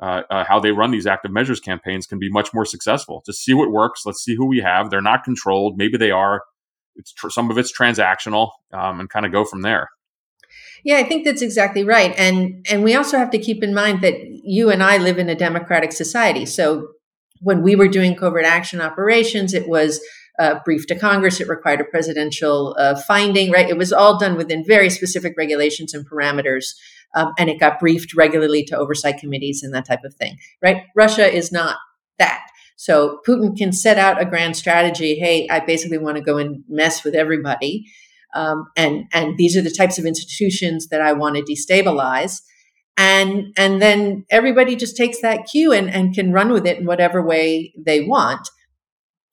Uh, 0.00 0.22
uh, 0.30 0.44
how 0.44 0.60
they 0.60 0.70
run 0.70 0.92
these 0.92 1.08
active 1.08 1.32
measures 1.32 1.58
campaigns 1.58 2.06
can 2.06 2.20
be 2.20 2.30
much 2.30 2.54
more 2.54 2.64
successful. 2.64 3.20
Just 3.26 3.42
see 3.42 3.52
what 3.52 3.72
works. 3.72 4.02
Let's 4.06 4.22
see 4.22 4.36
who 4.36 4.46
we 4.46 4.60
have. 4.60 4.90
They're 4.90 5.00
not 5.00 5.24
controlled. 5.24 5.76
Maybe 5.76 5.98
they 5.98 6.12
are 6.12 6.42
it's 6.98 7.12
tr- 7.12 7.30
some 7.30 7.50
of 7.50 7.56
it's 7.56 7.72
transactional 7.76 8.50
um, 8.72 9.00
and 9.00 9.08
kind 9.08 9.24
of 9.24 9.32
go 9.32 9.44
from 9.44 9.62
there 9.62 9.88
yeah 10.84 10.96
i 10.96 11.04
think 11.04 11.24
that's 11.24 11.42
exactly 11.42 11.84
right 11.84 12.14
and 12.18 12.66
and 12.70 12.84
we 12.84 12.94
also 12.94 13.16
have 13.16 13.30
to 13.30 13.38
keep 13.38 13.62
in 13.62 13.72
mind 13.72 14.02
that 14.02 14.14
you 14.44 14.70
and 14.70 14.82
i 14.82 14.98
live 14.98 15.18
in 15.18 15.28
a 15.28 15.34
democratic 15.34 15.92
society 15.92 16.44
so 16.44 16.88
when 17.40 17.62
we 17.62 17.76
were 17.76 17.88
doing 17.88 18.14
covert 18.14 18.44
action 18.44 18.80
operations 18.80 19.54
it 19.54 19.68
was 19.68 20.00
uh, 20.38 20.60
briefed 20.64 20.88
to 20.88 20.98
Congress. 20.98 21.40
It 21.40 21.48
required 21.48 21.80
a 21.80 21.84
presidential 21.84 22.76
uh, 22.78 22.94
finding, 23.00 23.50
right? 23.50 23.68
It 23.68 23.78
was 23.78 23.92
all 23.92 24.18
done 24.18 24.36
within 24.36 24.64
very 24.64 24.90
specific 24.90 25.34
regulations 25.36 25.94
and 25.94 26.08
parameters. 26.08 26.74
Um, 27.14 27.32
and 27.38 27.48
it 27.48 27.58
got 27.58 27.80
briefed 27.80 28.14
regularly 28.14 28.64
to 28.64 28.76
oversight 28.76 29.18
committees 29.18 29.62
and 29.62 29.74
that 29.74 29.86
type 29.86 30.04
of 30.04 30.14
thing, 30.14 30.38
right? 30.62 30.82
Russia 30.94 31.26
is 31.26 31.50
not 31.50 31.76
that. 32.18 32.42
So 32.76 33.20
Putin 33.26 33.56
can 33.56 33.72
set 33.72 33.98
out 33.98 34.20
a 34.20 34.26
grand 34.26 34.56
strategy. 34.56 35.18
Hey, 35.18 35.48
I 35.50 35.60
basically 35.60 35.98
want 35.98 36.16
to 36.16 36.22
go 36.22 36.36
and 36.36 36.62
mess 36.68 37.02
with 37.02 37.14
everybody. 37.14 37.86
Um, 38.34 38.66
and, 38.76 39.06
and 39.12 39.36
these 39.38 39.56
are 39.56 39.62
the 39.62 39.70
types 39.70 39.98
of 39.98 40.04
institutions 40.04 40.88
that 40.88 41.00
I 41.00 41.14
want 41.14 41.36
to 41.36 41.42
destabilize. 41.42 42.42
and 42.98 43.54
and 43.56 43.80
then 43.80 44.24
everybody 44.30 44.76
just 44.76 44.96
takes 44.96 45.20
that 45.22 45.46
cue 45.46 45.72
and, 45.72 45.88
and 45.88 46.14
can 46.14 46.32
run 46.32 46.52
with 46.52 46.66
it 46.66 46.78
in 46.78 46.84
whatever 46.84 47.22
way 47.22 47.72
they 47.78 48.00
want 48.02 48.48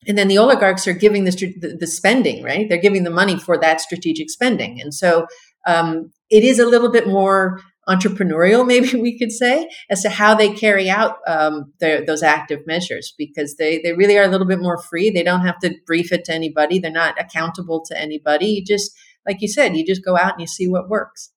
and 0.06 0.16
then 0.16 0.28
the 0.28 0.38
oligarchs 0.38 0.86
are 0.86 0.92
giving 0.92 1.24
the, 1.24 1.76
the, 1.78 1.86
spending 1.86 2.42
right 2.42 2.68
they're 2.68 2.78
giving 2.78 3.04
the 3.04 3.10
money 3.10 3.38
for 3.38 3.58
that 3.58 3.80
strategic 3.80 4.30
spending 4.30 4.80
and 4.80 4.94
so 4.94 5.26
um, 5.66 6.12
it 6.30 6.44
is 6.44 6.58
a 6.58 6.66
little 6.66 6.90
bit 6.90 7.06
more 7.06 7.60
entrepreneurial, 7.88 8.66
maybe 8.66 8.98
we 9.00 9.18
could 9.18 9.32
say, 9.32 9.68
as 9.90 10.02
to 10.02 10.08
how 10.08 10.34
they 10.34 10.52
carry 10.52 10.90
out 10.90 11.18
um, 11.26 11.72
their, 11.80 12.04
those 12.04 12.22
active 12.22 12.66
measures 12.66 13.14
because 13.16 13.56
they, 13.56 13.80
they 13.82 13.92
really 13.92 14.16
are 14.16 14.24
a 14.24 14.28
little 14.28 14.46
bit 14.46 14.60
more 14.60 14.80
free. 14.82 15.10
They 15.10 15.22
don't 15.22 15.46
have 15.46 15.58
to 15.60 15.74
brief 15.86 16.12
it 16.12 16.24
to 16.26 16.34
anybody. 16.34 16.78
They're 16.78 16.90
not 16.90 17.20
accountable 17.20 17.84
to 17.86 18.00
anybody. 18.00 18.46
You 18.46 18.64
just, 18.64 18.92
like 19.26 19.40
you 19.40 19.48
said, 19.48 19.76
you 19.76 19.84
just 19.84 20.04
go 20.04 20.16
out 20.16 20.32
and 20.32 20.40
you 20.40 20.46
see 20.46 20.68
what 20.68 20.88
works. 20.88 21.30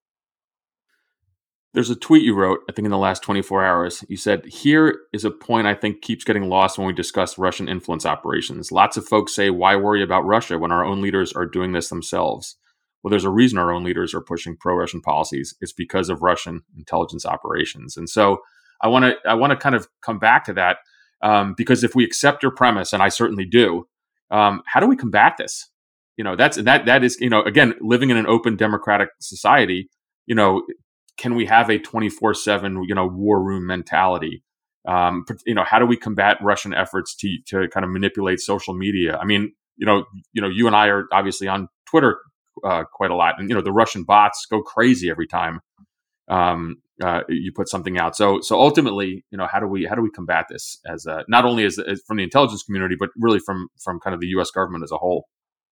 There's 1.73 1.91
a 1.91 1.95
tweet 1.95 2.23
you 2.23 2.35
wrote, 2.35 2.61
I 2.67 2.73
think 2.73 2.85
in 2.85 2.91
the 2.91 2.97
last 2.97 3.21
24 3.21 3.63
hours. 3.63 4.03
You 4.09 4.17
said, 4.17 4.45
Here 4.45 4.99
is 5.13 5.23
a 5.23 5.31
point 5.31 5.67
I 5.67 5.75
think 5.75 6.01
keeps 6.01 6.23
getting 6.23 6.49
lost 6.49 6.77
when 6.77 6.87
we 6.87 6.93
discuss 6.93 7.37
Russian 7.37 7.69
influence 7.69 8.05
operations. 8.05 8.71
Lots 8.71 8.97
of 8.97 9.05
folks 9.05 9.35
say, 9.35 9.49
Why 9.49 9.75
worry 9.75 10.01
about 10.01 10.25
Russia 10.25 10.57
when 10.57 10.71
our 10.71 10.83
own 10.83 11.01
leaders 11.01 11.31
are 11.33 11.45
doing 11.45 11.73
this 11.73 11.89
themselves? 11.89 12.55
well, 13.03 13.09
there's 13.09 13.25
a 13.25 13.29
reason 13.29 13.57
our 13.57 13.71
own 13.71 13.83
leaders 13.83 14.13
are 14.13 14.21
pushing 14.21 14.57
pro-Russian 14.57 15.01
policies. 15.01 15.55
It's 15.61 15.71
because 15.71 16.09
of 16.09 16.21
Russian 16.21 16.61
intelligence 16.77 17.25
operations. 17.25 17.95
And 17.95 18.09
so 18.09 18.39
I 18.81 18.87
want 18.87 19.05
to 19.05 19.15
I 19.29 19.35
want 19.35 19.51
to 19.51 19.57
kind 19.57 19.75
of 19.75 19.87
come 20.01 20.19
back 20.19 20.45
to 20.45 20.53
that 20.53 20.77
um, 21.21 21.53
because 21.55 21.83
if 21.83 21.95
we 21.95 22.03
accept 22.03 22.43
your 22.43 22.51
premise, 22.51 22.93
and 22.93 23.01
I 23.01 23.09
certainly 23.09 23.45
do, 23.45 23.87
um, 24.31 24.61
how 24.65 24.79
do 24.79 24.87
we 24.87 24.95
combat 24.95 25.35
this? 25.37 25.69
You 26.17 26.23
know, 26.23 26.35
that's 26.35 26.57
that 26.57 26.85
that 26.85 27.03
is 27.03 27.17
you 27.19 27.29
know 27.29 27.41
again 27.43 27.73
living 27.79 28.09
in 28.09 28.17
an 28.17 28.27
open 28.27 28.55
democratic 28.55 29.09
society. 29.19 29.89
You 30.25 30.35
know, 30.35 30.63
can 31.19 31.35
we 31.35 31.45
have 31.45 31.69
a 31.69 31.77
twenty 31.77 32.09
four 32.09 32.33
seven 32.33 32.83
you 32.87 32.95
know 32.95 33.05
war 33.05 33.43
room 33.43 33.67
mentality? 33.67 34.43
Um, 34.87 35.25
you 35.45 35.53
know, 35.53 35.65
how 35.65 35.77
do 35.77 35.85
we 35.85 35.97
combat 35.97 36.37
Russian 36.41 36.73
efforts 36.73 37.15
to 37.17 37.37
to 37.47 37.67
kind 37.67 37.83
of 37.83 37.91
manipulate 37.91 38.39
social 38.39 38.73
media? 38.73 39.17
I 39.17 39.25
mean, 39.25 39.53
you 39.77 39.85
know, 39.85 40.05
you 40.33 40.41
know, 40.41 40.49
you 40.49 40.65
and 40.65 40.75
I 40.75 40.87
are 40.87 41.07
obviously 41.11 41.47
on 41.47 41.67
Twitter 41.85 42.17
uh, 42.63 42.85
quite 42.91 43.11
a 43.11 43.15
lot. 43.15 43.35
And 43.37 43.49
you 43.49 43.55
know, 43.55 43.61
the 43.61 43.73
Russian 43.73 44.03
bots 44.03 44.47
go 44.49 44.61
crazy 44.61 45.09
every 45.11 45.27
time 45.27 45.59
um, 46.29 46.77
uh, 47.03 47.21
you 47.27 47.51
put 47.53 47.67
something 47.67 47.97
out. 47.97 48.15
So 48.15 48.39
so 48.41 48.59
ultimately, 48.59 49.25
you 49.31 49.37
know, 49.37 49.47
how 49.51 49.59
do 49.59 49.67
we 49.67 49.85
how 49.85 49.95
do 49.95 50.01
we 50.01 50.11
combat 50.11 50.45
this 50.49 50.79
as 50.87 51.05
a, 51.05 51.25
not 51.27 51.43
only 51.45 51.65
as, 51.65 51.77
as 51.79 52.01
from 52.07 52.17
the 52.17 52.23
intelligence 52.23 52.63
community, 52.63 52.95
but 52.97 53.09
really 53.17 53.39
from 53.39 53.67
from 53.83 53.99
kind 53.99 54.13
of 54.13 54.21
the 54.21 54.27
U.S. 54.27 54.51
government 54.51 54.83
as 54.83 54.91
a 54.91 54.97
whole? 54.97 55.27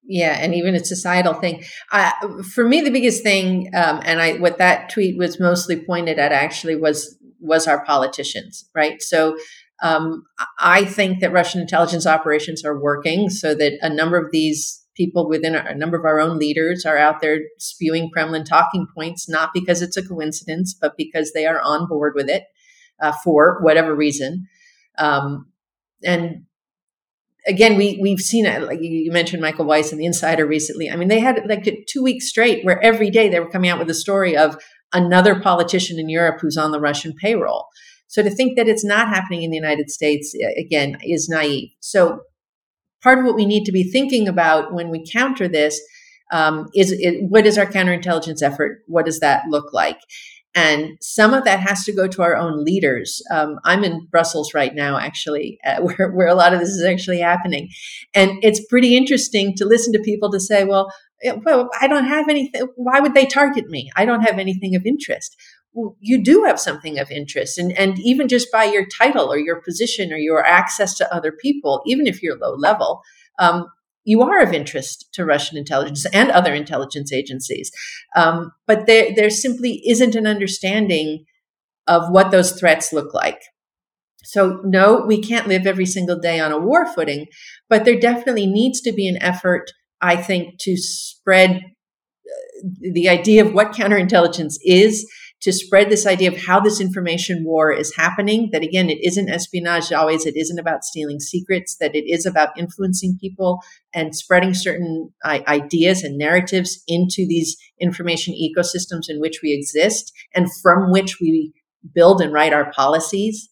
Yeah, 0.10 0.38
and 0.40 0.56
even 0.56 0.74
a 0.74 0.84
societal 0.84 1.34
thing. 1.34 1.66
Uh, 1.92 2.12
for 2.54 2.66
me, 2.68 2.80
the 2.80 2.92
biggest 2.92 3.24
thing, 3.24 3.70
um, 3.76 4.00
and 4.06 4.22
I 4.22 4.38
what 4.38 4.58
that 4.58 4.90
tweet 4.90 5.18
was 5.18 5.40
mostly 5.40 5.76
pointed 5.76 6.18
at 6.18 6.32
actually 6.32 6.78
was 6.78 7.18
was 7.42 7.68
our 7.68 7.84
politicians, 7.84 8.70
right? 8.74 9.02
So 9.02 9.38
um, 9.84 10.24
I 10.60 10.86
think 10.86 11.20
that 11.20 11.34
Russian 11.34 11.62
intelligence 11.62 12.08
operations 12.08 12.64
are 12.64 12.80
working 12.80 13.30
so 13.30 13.54
that 13.56 13.74
a 13.82 13.90
number 13.90 14.18
of 14.18 14.32
these 14.32 14.84
people 14.96 15.30
within 15.30 15.56
a 15.56 15.76
number 15.76 15.98
of 15.98 16.06
our 16.06 16.20
own 16.20 16.40
leaders 16.40 16.86
are 16.86 16.98
out 16.98 17.22
there 17.22 17.42
spewing 17.60 18.10
Kremlin 18.12 18.44
talking 18.44 18.88
points, 18.96 19.30
not 19.30 19.52
because 19.54 19.82
it's 19.82 19.98
a 19.98 20.08
coincidence, 20.08 20.74
but 20.74 20.98
because 20.98 21.34
they 21.34 21.46
are 21.46 21.62
on 21.62 21.88
board 21.88 22.14
with 22.16 22.30
it 22.30 22.46
uh, 23.00 23.14
for 23.24 23.60
whatever 23.62 23.96
reason. 23.96 24.48
Um, 24.98 25.52
and 26.04 26.47
again, 27.48 27.78
we 27.78 27.98
we've 28.02 28.20
seen 28.20 28.46
it. 28.46 28.64
Like 28.64 28.80
you 28.82 29.12
mentioned, 29.12 29.42
Michael 29.42 29.66
Weiss 29.66 29.92
and 29.92 30.00
the 30.00 30.06
Insider 30.06 30.46
recently. 30.46 30.90
I 30.90 30.96
mean, 30.96 31.08
they 31.08 31.20
had 31.20 31.48
like 31.48 31.86
two 31.88 32.04
weeks 32.04 32.28
straight 32.28 32.64
where 32.66 32.82
every 32.84 33.10
day 33.10 33.30
they 33.30 33.40
were 33.40 33.50
coming 33.50 33.70
out 33.70 33.80
with 33.80 33.90
a 33.90 33.96
story 33.96 34.36
of 34.36 34.58
another 34.94 35.40
politician 35.40 36.00
in 36.00 36.10
Europe 36.10 36.40
who's 36.42 36.58
on 36.58 36.72
the 36.72 36.80
Russian 36.80 37.14
payroll. 37.14 37.68
So 38.08 38.24
to 38.24 38.30
think 38.30 38.58
that 38.58 38.68
it's 38.68 38.86
not 38.86 39.10
happening 39.10 39.44
in 39.44 39.52
the 39.52 39.58
United 39.58 39.90
States 39.90 40.34
again 40.58 40.98
is 41.04 41.28
naive. 41.28 41.70
So 41.80 42.22
part 43.02 43.20
of 43.20 43.26
what 43.26 43.36
we 43.36 43.46
need 43.46 43.66
to 43.66 43.72
be 43.72 43.84
thinking 43.84 44.28
about 44.28 44.74
when 44.74 44.90
we 44.90 45.06
counter 45.12 45.48
this 45.48 45.80
um, 46.32 46.68
is 46.76 46.92
it, 46.92 47.24
what 47.30 47.46
is 47.46 47.58
our 47.58 47.66
counterintelligence 47.66 48.42
effort? 48.42 48.80
What 48.88 49.06
does 49.06 49.20
that 49.20 49.44
look 49.50 49.72
like? 49.74 50.00
And 50.58 50.98
some 51.02 51.36
of 51.36 51.44
that 51.44 51.60
has 51.60 51.84
to 51.84 51.94
go 51.94 52.08
to 52.08 52.24
our 52.24 52.36
own 52.36 52.66
leaders. 52.66 53.22
Um, 53.30 53.60
I'm 53.64 53.84
in 53.84 54.08
Brussels 54.10 54.56
right 54.56 54.74
now, 54.74 54.98
actually, 54.98 55.60
uh, 55.64 55.82
where, 55.82 56.12
where 56.12 56.28
a 56.28 56.34
lot 56.34 56.52
of 56.52 56.60
this 56.60 56.70
is 56.70 56.84
actually 56.84 57.20
happening. 57.20 57.70
And 58.16 58.32
it's 58.42 58.66
pretty 58.66 58.98
interesting 58.98 59.54
to 59.58 59.66
listen 59.66 59.94
to 59.94 60.00
people 60.00 60.32
to 60.32 60.40
say, 60.40 60.64
well, 60.64 60.92
well, 61.46 61.70
I 61.80 61.88
don't 61.88 62.06
have 62.06 62.28
anything. 62.28 62.68
Why 62.76 63.00
would 63.00 63.14
they 63.14 63.26
target 63.26 63.68
me? 63.68 63.92
I 63.96 64.06
don't 64.06 64.22
have 64.22 64.40
anything 64.40 64.76
of 64.76 64.86
interest 64.86 65.38
you 66.00 66.24
do 66.24 66.44
have 66.44 66.60
something 66.60 66.98
of 66.98 67.12
interest 67.12 67.60
and, 67.60 67.72
and 67.78 68.00
even 68.00 68.28
just 68.28 68.52
by 68.52 68.64
your 68.64 68.84
title 68.88 69.32
or 69.32 69.38
your 69.38 69.62
position 69.62 70.12
or 70.12 70.18
your 70.18 70.44
access 70.44 70.96
to 70.96 71.14
other 71.14 71.32
people 71.32 71.84
even 71.86 72.08
if 72.08 72.24
you're 72.24 72.36
low 72.36 72.56
level 72.56 73.02
um, 73.38 73.68
you 74.08 74.22
are 74.22 74.42
of 74.42 74.54
interest 74.54 75.08
to 75.14 75.26
russian 75.26 75.58
intelligence 75.58 76.06
and 76.14 76.32
other 76.32 76.54
intelligence 76.54 77.14
agencies 77.14 77.72
um, 78.16 78.52
but 78.66 78.88
there, 78.88 79.14
there 79.16 79.30
simply 79.30 79.82
isn't 79.88 80.16
an 80.16 80.26
understanding 80.26 81.26
of 81.88 82.12
what 82.12 82.32
those 82.32 82.52
threats 82.52 82.92
look 82.94 83.14
like. 83.14 83.42
So 84.24 84.60
no 84.64 85.04
we 85.06 85.22
can't 85.22 85.48
live 85.48 85.66
every 85.66 85.86
single 85.86 86.20
day 86.20 86.40
on 86.40 86.52
a 86.52 86.60
war 86.60 86.86
footing 86.94 87.28
but 87.70 87.86
there 87.86 88.00
definitely 88.00 88.46
needs 88.46 88.82
to 88.82 88.92
be 88.92 89.08
an 89.08 89.22
effort 89.22 89.72
i 90.02 90.18
think 90.18 90.56
to 90.60 90.76
spread 90.76 91.52
uh, 91.52 92.66
the 92.82 93.08
idea 93.08 93.46
of 93.46 93.54
what 93.54 93.72
counterintelligence 93.72 94.56
is 94.64 95.10
to 95.42 95.54
spread 95.54 95.90
this 95.90 96.08
idea 96.08 96.32
of 96.32 96.38
how 96.46 96.60
this 96.60 96.82
information 96.82 97.44
war 97.44 97.72
is 97.72 97.96
happening. 97.96 98.50
That 98.52 98.64
again, 98.64 98.90
it 98.90 99.00
isn't 99.04 99.30
espionage 99.30 99.92
always, 99.92 100.26
it 100.26 100.36
isn't 100.36 100.60
about 100.60 100.84
stealing 100.84 101.20
secrets, 101.20 101.78
that 101.80 101.96
it 101.96 102.06
is 102.08 102.26
about 102.26 102.58
influencing 102.58 103.18
people 103.22 103.62
and 103.94 104.16
spreading 104.16 104.54
certain 104.54 105.12
uh, 105.24 105.40
ideas 105.48 106.04
and 106.04 106.18
narratives 106.18 106.84
into 106.88 107.26
these 107.28 107.56
information 107.80 108.34
ecosystems 108.34 109.10
in 109.10 109.20
which 109.20 109.42
we 109.44 109.54
exist 109.54 110.12
and 110.34 110.48
from 110.62 110.92
which 110.92 111.20
we 111.22 111.54
build 111.94 112.22
and 112.22 112.34
write 112.34 112.54
our 112.54 112.72
policies. 112.72 113.50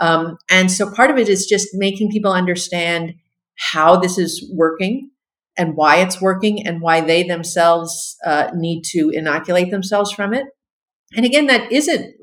Um, 0.00 0.36
and 0.50 0.70
so 0.70 0.92
part 0.92 1.10
of 1.10 1.18
it 1.18 1.28
is 1.28 1.46
just 1.46 1.68
making 1.72 2.10
people 2.10 2.32
understand 2.32 3.14
how 3.56 3.96
this 3.96 4.18
is 4.18 4.50
working 4.52 5.10
and 5.56 5.76
why 5.76 5.96
it's 5.96 6.20
working 6.20 6.66
and 6.66 6.82
why 6.82 7.00
they 7.00 7.22
themselves 7.22 8.16
uh, 8.26 8.50
need 8.54 8.82
to 8.86 9.10
inoculate 9.14 9.70
themselves 9.70 10.12
from 10.12 10.34
it 10.34 10.46
and 11.16 11.24
again, 11.24 11.46
that 11.46 11.70
isn't 11.72 12.14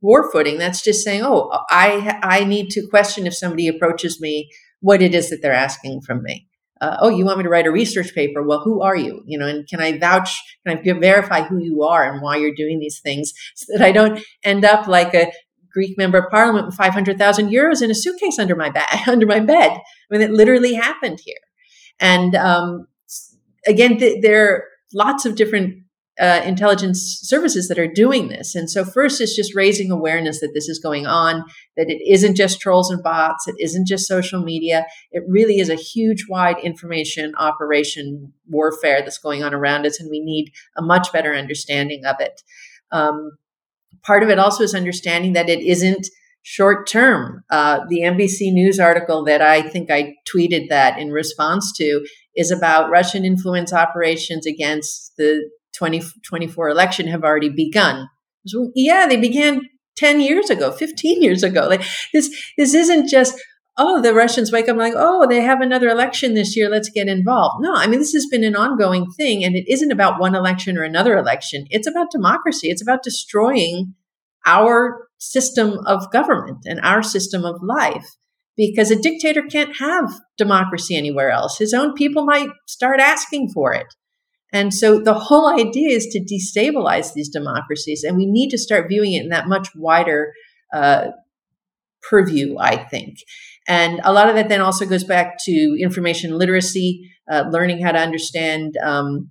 war 0.00 0.30
footing. 0.30 0.58
That's 0.58 0.82
just 0.82 1.04
saying, 1.04 1.22
oh, 1.24 1.50
I 1.70 2.18
I 2.22 2.44
need 2.44 2.70
to 2.70 2.86
question 2.88 3.26
if 3.26 3.34
somebody 3.34 3.68
approaches 3.68 4.20
me 4.20 4.50
what 4.80 5.02
it 5.02 5.14
is 5.14 5.30
that 5.30 5.42
they're 5.42 5.52
asking 5.52 6.02
from 6.02 6.22
me. 6.22 6.46
Uh, 6.80 6.96
oh, 7.00 7.08
you 7.08 7.24
want 7.24 7.38
me 7.38 7.42
to 7.42 7.50
write 7.50 7.66
a 7.66 7.72
research 7.72 8.14
paper? 8.14 8.40
Well, 8.42 8.60
who 8.60 8.82
are 8.82 8.96
you? 8.96 9.22
You 9.26 9.36
know, 9.38 9.46
and 9.46 9.66
can 9.66 9.80
I 9.80 9.98
vouch? 9.98 10.40
Can 10.66 10.78
I 10.78 10.92
verify 11.00 11.42
who 11.42 11.58
you 11.58 11.82
are 11.82 12.10
and 12.10 12.22
why 12.22 12.36
you're 12.36 12.54
doing 12.54 12.78
these 12.78 13.00
things, 13.00 13.32
so 13.56 13.76
that 13.76 13.84
I 13.84 13.90
don't 13.90 14.20
end 14.44 14.64
up 14.64 14.86
like 14.86 15.14
a 15.14 15.32
Greek 15.72 15.98
member 15.98 16.18
of 16.18 16.30
parliament 16.30 16.66
with 16.66 16.76
500,000 16.76 17.50
euros 17.50 17.82
in 17.82 17.90
a 17.90 17.94
suitcase 17.94 18.38
under 18.38 18.56
my 18.56 18.70
bag, 18.70 19.00
under 19.08 19.26
my 19.26 19.40
bed. 19.40 19.70
I 19.70 19.80
mean, 20.10 20.22
it 20.22 20.30
literally 20.30 20.74
happened 20.74 21.20
here. 21.24 21.36
And 22.00 22.34
um, 22.34 22.86
again, 23.66 23.98
th- 23.98 24.22
there 24.22 24.48
are 24.48 24.64
lots 24.94 25.26
of 25.26 25.34
different 25.34 25.82
uh, 26.20 26.42
intelligence 26.44 27.20
services 27.22 27.68
that 27.68 27.78
are 27.78 27.90
doing 27.92 28.28
this. 28.28 28.54
And 28.54 28.68
so, 28.68 28.84
first, 28.84 29.20
it's 29.20 29.36
just 29.36 29.54
raising 29.54 29.90
awareness 29.90 30.40
that 30.40 30.52
this 30.54 30.68
is 30.68 30.78
going 30.78 31.06
on, 31.06 31.44
that 31.76 31.88
it 31.88 32.00
isn't 32.06 32.36
just 32.36 32.60
trolls 32.60 32.90
and 32.90 33.02
bots, 33.02 33.46
it 33.46 33.54
isn't 33.58 33.86
just 33.86 34.06
social 34.06 34.42
media. 34.42 34.84
It 35.12 35.22
really 35.28 35.58
is 35.58 35.68
a 35.68 35.76
huge, 35.76 36.26
wide 36.28 36.58
information 36.58 37.34
operation 37.38 38.32
warfare 38.48 39.00
that's 39.00 39.18
going 39.18 39.44
on 39.44 39.54
around 39.54 39.86
us, 39.86 40.00
and 40.00 40.10
we 40.10 40.20
need 40.20 40.50
a 40.76 40.82
much 40.82 41.12
better 41.12 41.34
understanding 41.34 42.04
of 42.04 42.16
it. 42.18 42.42
Um, 42.90 43.32
part 44.02 44.22
of 44.22 44.28
it 44.28 44.38
also 44.38 44.64
is 44.64 44.74
understanding 44.74 45.34
that 45.34 45.48
it 45.48 45.60
isn't 45.60 46.08
short 46.42 46.88
term. 46.88 47.44
Uh, 47.50 47.80
the 47.88 48.00
NBC 48.00 48.52
News 48.52 48.80
article 48.80 49.22
that 49.24 49.42
I 49.42 49.60
think 49.60 49.90
I 49.90 50.14
tweeted 50.34 50.68
that 50.70 50.98
in 50.98 51.10
response 51.10 51.72
to 51.76 52.06
is 52.34 52.50
about 52.50 52.90
Russian 52.90 53.24
influence 53.24 53.72
operations 53.72 54.46
against 54.46 55.12
the 55.18 55.48
2024 55.74 56.68
election 56.68 57.06
have 57.08 57.24
already 57.24 57.48
begun. 57.48 58.08
So, 58.46 58.70
yeah, 58.74 59.06
they 59.06 59.16
began 59.16 59.62
10 59.96 60.20
years 60.20 60.50
ago, 60.50 60.72
15 60.72 61.22
years 61.22 61.42
ago. 61.42 61.68
Like 61.68 61.82
this, 62.12 62.30
this 62.56 62.74
isn't 62.74 63.08
just, 63.08 63.34
oh, 63.76 64.00
the 64.00 64.14
Russians 64.14 64.52
wake 64.52 64.68
up 64.68 64.76
like, 64.76 64.94
oh, 64.96 65.26
they 65.28 65.40
have 65.40 65.60
another 65.60 65.88
election 65.88 66.34
this 66.34 66.56
year. 66.56 66.68
Let's 66.68 66.90
get 66.90 67.08
involved. 67.08 67.56
No, 67.60 67.74
I 67.74 67.86
mean, 67.86 67.98
this 67.98 68.12
has 68.12 68.26
been 68.26 68.44
an 68.44 68.56
ongoing 68.56 69.06
thing 69.16 69.44
and 69.44 69.56
it 69.56 69.64
isn't 69.68 69.92
about 69.92 70.20
one 70.20 70.34
election 70.34 70.78
or 70.78 70.84
another 70.84 71.16
election. 71.16 71.66
It's 71.70 71.88
about 71.88 72.10
democracy. 72.10 72.68
It's 72.68 72.82
about 72.82 73.02
destroying 73.02 73.94
our 74.46 75.08
system 75.18 75.78
of 75.86 76.10
government 76.12 76.58
and 76.64 76.80
our 76.80 77.02
system 77.02 77.44
of 77.44 77.60
life 77.62 78.06
because 78.56 78.90
a 78.90 79.00
dictator 79.00 79.42
can't 79.42 79.76
have 79.78 80.12
democracy 80.36 80.96
anywhere 80.96 81.30
else. 81.30 81.58
His 81.58 81.72
own 81.72 81.94
people 81.94 82.24
might 82.24 82.48
start 82.66 82.98
asking 82.98 83.50
for 83.54 83.72
it. 83.72 83.86
And 84.52 84.72
so 84.72 84.98
the 84.98 85.14
whole 85.14 85.52
idea 85.52 85.90
is 85.90 86.06
to 86.06 86.20
destabilize 86.20 87.12
these 87.12 87.28
democracies, 87.28 88.02
and 88.02 88.16
we 88.16 88.26
need 88.26 88.50
to 88.50 88.58
start 88.58 88.88
viewing 88.88 89.12
it 89.12 89.22
in 89.22 89.28
that 89.28 89.48
much 89.48 89.68
wider 89.74 90.32
uh, 90.72 91.08
purview, 92.02 92.56
I 92.58 92.76
think. 92.76 93.18
And 93.66 94.00
a 94.04 94.12
lot 94.12 94.28
of 94.28 94.34
that 94.36 94.48
then 94.48 94.62
also 94.62 94.86
goes 94.86 95.04
back 95.04 95.36
to 95.44 95.76
information 95.78 96.38
literacy, 96.38 97.10
uh, 97.30 97.44
learning 97.50 97.82
how 97.82 97.92
to 97.92 97.98
understand 97.98 98.76
um, 98.82 99.30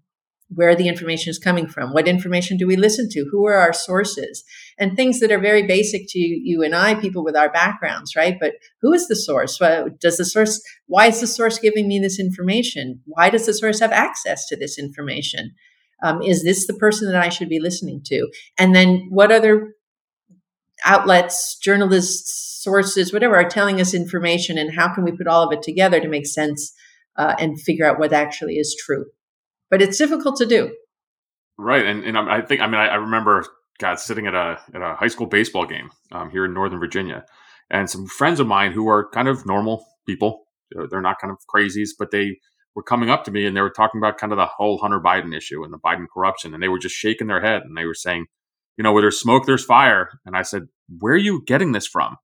where 0.50 0.76
the 0.76 0.88
information 0.88 1.32
is 1.32 1.40
coming 1.40 1.68
from. 1.68 1.92
What 1.92 2.08
information 2.08 2.58
do 2.58 2.68
we 2.68 2.76
listen 2.76 3.10
to? 3.10 3.28
Who 3.32 3.48
are 3.48 3.56
our 3.56 3.74
sources? 3.74 4.44
And 4.80 4.96
things 4.96 5.20
that 5.20 5.32
are 5.32 5.40
very 5.40 5.66
basic 5.66 6.04
to 6.10 6.20
you 6.20 6.62
and 6.64 6.76
I, 6.76 6.94
people 6.94 7.24
with 7.24 7.36
our 7.36 7.52
backgrounds, 7.52 8.16
right? 8.16 8.38
But 8.40 8.54
who 8.82 8.94
is 8.94 9.08
the 9.08 9.16
source? 9.16 9.60
Does 10.00 10.18
the 10.18 10.26
source, 10.26 10.62
why 10.86 11.08
is 11.08 11.20
the 11.20 11.28
source 11.28 11.58
giving 11.58 11.88
me 11.88 12.00
this 12.00 12.20
information? 12.20 13.02
Why 13.06 13.30
does 13.32 13.48
the 13.48 13.54
source 13.54 13.80
have 13.80 13.92
access 13.92 14.48
to 14.48 14.56
this 14.56 14.78
information? 14.78 15.56
Um, 16.04 16.22
is 16.22 16.44
this 16.44 16.68
the 16.68 16.76
person 16.76 17.12
that 17.12 17.22
I 17.22 17.30
should 17.30 17.50
be 17.50 17.60
listening 17.60 18.02
to? 18.06 18.30
And 18.58 18.76
then 18.76 19.08
what 19.10 19.32
other 19.32 19.74
outlets, 20.86 21.58
journalists, 21.58 22.62
sources, 22.64 23.12
whatever, 23.12 23.36
are 23.36 23.50
telling 23.50 23.82
us 23.82 23.94
information, 23.94 24.58
and 24.58 24.76
how 24.76 24.94
can 24.94 25.04
we 25.04 25.12
put 25.12 25.28
all 25.28 25.44
of 25.44 25.52
it 25.54 25.64
together 25.64 26.00
to 26.00 26.08
make 26.08 26.28
sense 26.28 26.74
uh, 27.16 27.36
and 27.40 27.60
figure 27.60 27.86
out 27.86 28.00
what 28.00 28.14
actually 28.14 28.56
is 28.56 28.76
true? 28.80 29.06
But 29.70 29.82
it's 29.82 29.98
difficult 29.98 30.38
to 30.38 30.46
do. 30.46 30.76
Right, 31.58 31.86
and 31.86 32.04
and 32.04 32.18
I 32.18 32.42
think 32.42 32.62
I 32.62 32.68
mean 32.68 32.76
I, 32.76 32.88
I 32.90 32.96
remember 32.96 33.44
God 33.80 34.00
sitting 34.00 34.28
at 34.28 34.34
a 34.34 34.60
at 34.74 34.82
a 34.82 34.96
high 34.96 35.08
school 35.08 35.28
baseball 35.28 35.66
game 35.66 35.92
um, 36.12 36.30
here 36.30 36.46
in 36.46 36.54
Northern 36.54 36.80
Virginia, 36.80 37.26
and 37.70 37.90
some 37.90 38.08
friends 38.08 38.40
of 38.40 38.48
mine 38.48 38.72
who 38.72 38.88
are 38.90 39.10
kind 39.10 39.28
of 39.28 39.46
normal 39.46 39.86
people. 40.06 40.46
They're 40.90 41.02
not 41.02 41.20
kind 41.22 41.32
of 41.32 41.38
crazies, 41.54 41.92
but 41.98 42.12
they 42.12 42.40
were 42.76 42.84
coming 42.84 43.10
up 43.10 43.24
to 43.24 43.32
me 43.32 43.46
and 43.46 43.56
they 43.56 43.62
were 43.62 43.70
talking 43.70 44.00
about 44.00 44.18
kind 44.18 44.34
of 44.34 44.38
the 44.38 44.46
whole 44.46 44.78
Hunter 44.78 45.00
Biden 45.00 45.36
issue 45.36 45.64
and 45.64 45.74
the 45.74 45.80
Biden 45.80 46.06
corruption, 46.14 46.54
and 46.54 46.62
they 46.62 46.68
were 46.68 46.80
just 46.80 46.96
shaking 46.96 47.28
their 47.28 47.42
head 47.42 47.64
and 47.64 47.78
they 47.78 47.86
were 47.86 47.94
saying, 47.94 48.26
you 48.78 48.84
know, 48.84 48.92
where 48.92 49.02
there's 49.02 49.20
smoke, 49.20 49.46
there's 49.46 49.66
fire. 49.66 50.10
And 50.26 50.36
I 50.36 50.42
said, 50.44 50.64
where 51.00 51.14
are 51.14 51.18
you 51.18 51.44
getting 51.48 51.72
this 51.72 51.88
from? 51.88 52.18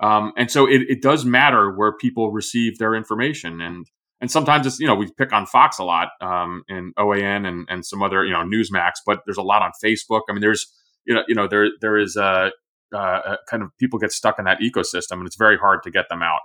Um, 0.00 0.32
and 0.36 0.50
so 0.50 0.66
it, 0.66 0.82
it 0.88 1.02
does 1.02 1.24
matter 1.24 1.70
where 1.70 1.92
people 1.92 2.32
receive 2.32 2.78
their 2.78 2.94
information. 2.94 3.60
And 3.60 3.86
and 4.20 4.30
sometimes 4.30 4.66
it's, 4.66 4.80
you 4.80 4.86
know, 4.86 4.94
we 4.94 5.10
pick 5.16 5.32
on 5.32 5.46
Fox 5.46 5.78
a 5.78 5.84
lot 5.84 6.08
um, 6.20 6.62
and 6.68 6.94
OAN 6.96 7.46
and, 7.46 7.66
and 7.70 7.86
some 7.86 8.02
other, 8.02 8.24
you 8.24 8.32
know, 8.32 8.40
Newsmax, 8.44 8.92
but 9.06 9.20
there's 9.24 9.38
a 9.38 9.42
lot 9.42 9.62
on 9.62 9.70
Facebook. 9.82 10.22
I 10.28 10.32
mean, 10.32 10.42
there's, 10.42 10.70
you 11.06 11.14
know, 11.14 11.22
you 11.28 11.34
know, 11.34 11.48
there 11.48 11.68
there 11.80 11.98
is 11.98 12.16
a, 12.16 12.50
a 12.92 13.36
kind 13.48 13.62
of 13.62 13.70
people 13.78 13.98
get 13.98 14.12
stuck 14.12 14.38
in 14.38 14.44
that 14.44 14.58
ecosystem 14.60 15.18
and 15.18 15.26
it's 15.26 15.36
very 15.36 15.56
hard 15.56 15.82
to 15.84 15.90
get 15.90 16.08
them 16.08 16.22
out. 16.22 16.40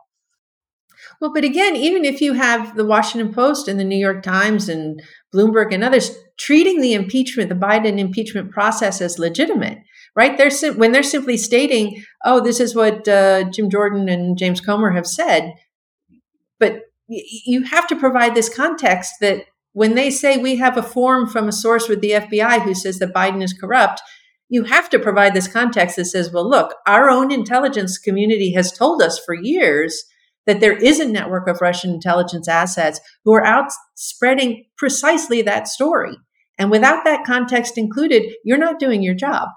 Well, 1.20 1.34
but 1.34 1.44
again, 1.44 1.76
even 1.76 2.06
if 2.06 2.22
you 2.22 2.34
have 2.34 2.76
the 2.76 2.86
Washington 2.86 3.34
Post 3.34 3.68
and 3.68 3.80
the 3.80 3.84
New 3.84 3.98
York 3.98 4.24
Times 4.24 4.70
and 4.70 5.02
Bloomberg 5.34 5.74
and 5.74 5.84
others 5.84 6.18
treating 6.38 6.82
the 6.82 6.94
impeachment, 6.94 7.50
the 7.50 7.56
Biden 7.56 8.00
impeachment 8.00 8.52
process 8.52 9.02
as 9.02 9.20
legitimate, 9.20 9.80
right? 10.16 10.38
They're 10.38 10.50
sim- 10.50 10.78
when 10.78 10.92
they're 10.92 11.04
simply 11.04 11.38
stating, 11.38 12.04
"Oh, 12.24 12.40
this 12.40 12.60
is 12.60 12.76
what 12.76 13.08
uh, 13.08 13.44
Jim 13.52 13.70
Jordan 13.70 14.10
and 14.10 14.38
James 14.38 14.62
Comer 14.62 14.92
have 14.92 15.06
said," 15.08 15.54
but 16.60 16.74
y- 17.08 17.22
you 17.46 17.64
have 17.64 17.88
to 17.88 17.96
provide 17.96 18.36
this 18.36 18.54
context 18.54 19.14
that 19.22 19.46
when 19.74 19.96
they 19.96 20.10
say 20.10 20.38
we 20.38 20.56
have 20.56 20.78
a 20.78 20.84
form 20.84 21.28
from 21.28 21.48
a 21.48 21.54
source 21.54 21.90
with 21.90 22.02
the 22.02 22.12
FBI 22.12 22.62
who 22.62 22.74
says 22.74 23.00
that 23.00 23.14
Biden 23.14 23.44
is 23.44 23.54
corrupt, 23.54 24.02
you 24.50 24.64
have 24.64 24.90
to 24.92 25.00
provide 25.00 25.34
this 25.34 25.48
context 25.48 25.96
that 25.96 26.06
says, 26.06 26.32
"Well, 26.32 26.50
look, 26.50 26.76
our 26.86 27.10
own 27.10 27.32
intelligence 27.32 27.98
community 27.98 28.54
has 28.54 28.72
told 28.72 29.02
us 29.02 29.20
for 29.20 29.34
years." 29.34 30.06
that 30.46 30.60
there 30.60 30.78
is 30.78 31.00
a 31.00 31.08
network 31.08 31.48
of 31.48 31.62
Russian 31.62 31.92
intelligence 31.92 32.48
assets 32.48 33.00
who 33.24 33.34
are 33.34 33.46
out 33.46 33.72
spreading 33.96 34.66
precisely 34.78 35.42
that 35.42 35.68
story. 35.68 36.16
And 36.58 36.72
without 36.72 37.04
that 37.04 37.26
context 37.26 37.78
included, 37.78 38.24
you're 38.44 38.58
not 38.58 38.80
doing 38.80 39.02
your 39.02 39.16
job. 39.16 39.50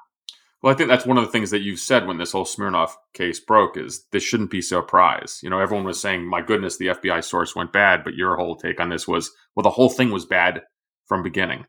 Well, 0.63 0.73
I 0.73 0.77
think 0.77 0.89
that's 0.89 1.07
one 1.07 1.19
of 1.19 1.25
the 1.25 1.31
things 1.31 1.51
that 1.51 1.61
you've 1.61 1.79
said 1.79 2.07
when 2.07 2.19
this 2.19 2.33
whole 2.33 2.45
Smirnov 2.45 2.97
case 3.15 3.39
broke 3.39 3.77
is 3.77 4.07
this 4.11 4.25
shouldn't 4.25 4.51
be 4.51 4.61
surprise. 4.61 5.39
You 5.41 5.51
know, 5.51 5.61
everyone 5.61 5.87
was 5.87 6.01
saying, 6.01 6.29
my 6.29 6.43
goodness, 6.43 6.77
the 6.77 6.89
FBI 6.89 7.23
source 7.23 7.55
went 7.55 7.73
bad, 7.73 8.03
but 8.03 8.15
your 8.15 8.37
whole 8.37 8.57
take 8.57 8.81
on 8.81 8.89
this 8.89 9.07
was, 9.07 9.31
well, 9.55 9.63
the 9.63 9.71
whole 9.71 9.89
thing 9.89 10.11
was 10.11 10.27
bad 10.27 10.63
from 11.07 11.23
beginning. 11.23 11.67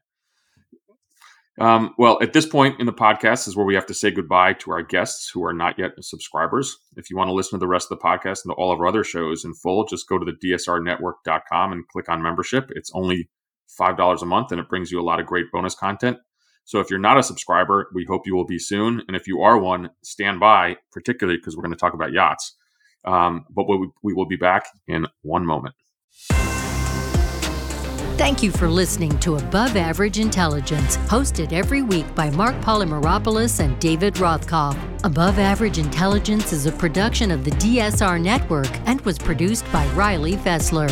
Um, 1.59 1.93
well, 1.97 2.17
at 2.21 2.31
this 2.31 2.45
point 2.45 2.79
in 2.79 2.85
the 2.85 2.93
podcast 2.93 3.45
is 3.47 3.55
where 3.55 3.65
we 3.65 3.75
have 3.75 3.85
to 3.87 3.93
say 3.93 4.11
goodbye 4.11 4.53
to 4.53 4.71
our 4.71 4.81
guests 4.81 5.29
who 5.29 5.43
are 5.43 5.53
not 5.53 5.77
yet 5.77 5.91
subscribers. 5.99 6.77
If 6.95 7.09
you 7.09 7.17
want 7.17 7.27
to 7.27 7.33
listen 7.33 7.59
to 7.59 7.63
the 7.63 7.67
rest 7.67 7.91
of 7.91 7.99
the 7.99 8.03
podcast 8.03 8.45
and 8.45 8.53
all 8.53 8.71
of 8.71 8.79
our 8.79 8.87
other 8.87 9.03
shows 9.03 9.43
in 9.43 9.53
full, 9.53 9.85
just 9.85 10.07
go 10.07 10.17
to 10.17 10.25
the 10.25 10.31
dsrnetwork.com 10.31 11.71
and 11.73 11.87
click 11.89 12.07
on 12.07 12.21
membership. 12.21 12.71
It's 12.75 12.91
only 12.93 13.29
$5 13.77 14.21
a 14.21 14.25
month 14.25 14.51
and 14.51 14.61
it 14.61 14.69
brings 14.69 14.89
you 14.89 15.01
a 15.01 15.03
lot 15.03 15.19
of 15.19 15.25
great 15.25 15.51
bonus 15.51 15.75
content. 15.75 16.17
So 16.63 16.79
if 16.79 16.89
you're 16.89 16.99
not 16.99 17.17
a 17.17 17.23
subscriber, 17.23 17.89
we 17.93 18.05
hope 18.05 18.21
you 18.25 18.35
will 18.35 18.45
be 18.45 18.59
soon. 18.59 19.01
And 19.07 19.17
if 19.17 19.27
you 19.27 19.41
are 19.41 19.57
one, 19.57 19.89
stand 20.01 20.39
by, 20.39 20.77
particularly 20.93 21.39
because 21.39 21.57
we're 21.57 21.63
going 21.63 21.73
to 21.73 21.79
talk 21.79 21.93
about 21.93 22.13
yachts. 22.13 22.55
Um, 23.03 23.45
but 23.49 23.67
we, 23.67 23.89
we 24.01 24.13
will 24.13 24.27
be 24.27 24.37
back 24.37 24.67
in 24.87 25.07
one 25.23 25.45
moment. 25.45 25.75
Thank 28.19 28.43
you 28.43 28.51
for 28.51 28.67
listening 28.67 29.17
to 29.19 29.37
Above 29.37 29.77
Average 29.77 30.19
Intelligence, 30.19 30.97
hosted 31.07 31.53
every 31.53 31.81
week 31.81 32.13
by 32.15 32.29
Marc 32.29 32.53
Polymeropoulos 32.57 33.61
and 33.61 33.79
David 33.79 34.15
Rothkopf. 34.15 34.77
Above 35.05 35.39
Average 35.39 35.77
Intelligence 35.77 36.51
is 36.51 36.65
a 36.65 36.71
production 36.73 37.31
of 37.31 37.45
the 37.45 37.51
DSR 37.51 38.21
Network 38.21 38.67
and 38.87 38.99
was 39.01 39.17
produced 39.17 39.63
by 39.71 39.87
Riley 39.93 40.35
Fessler. 40.35 40.89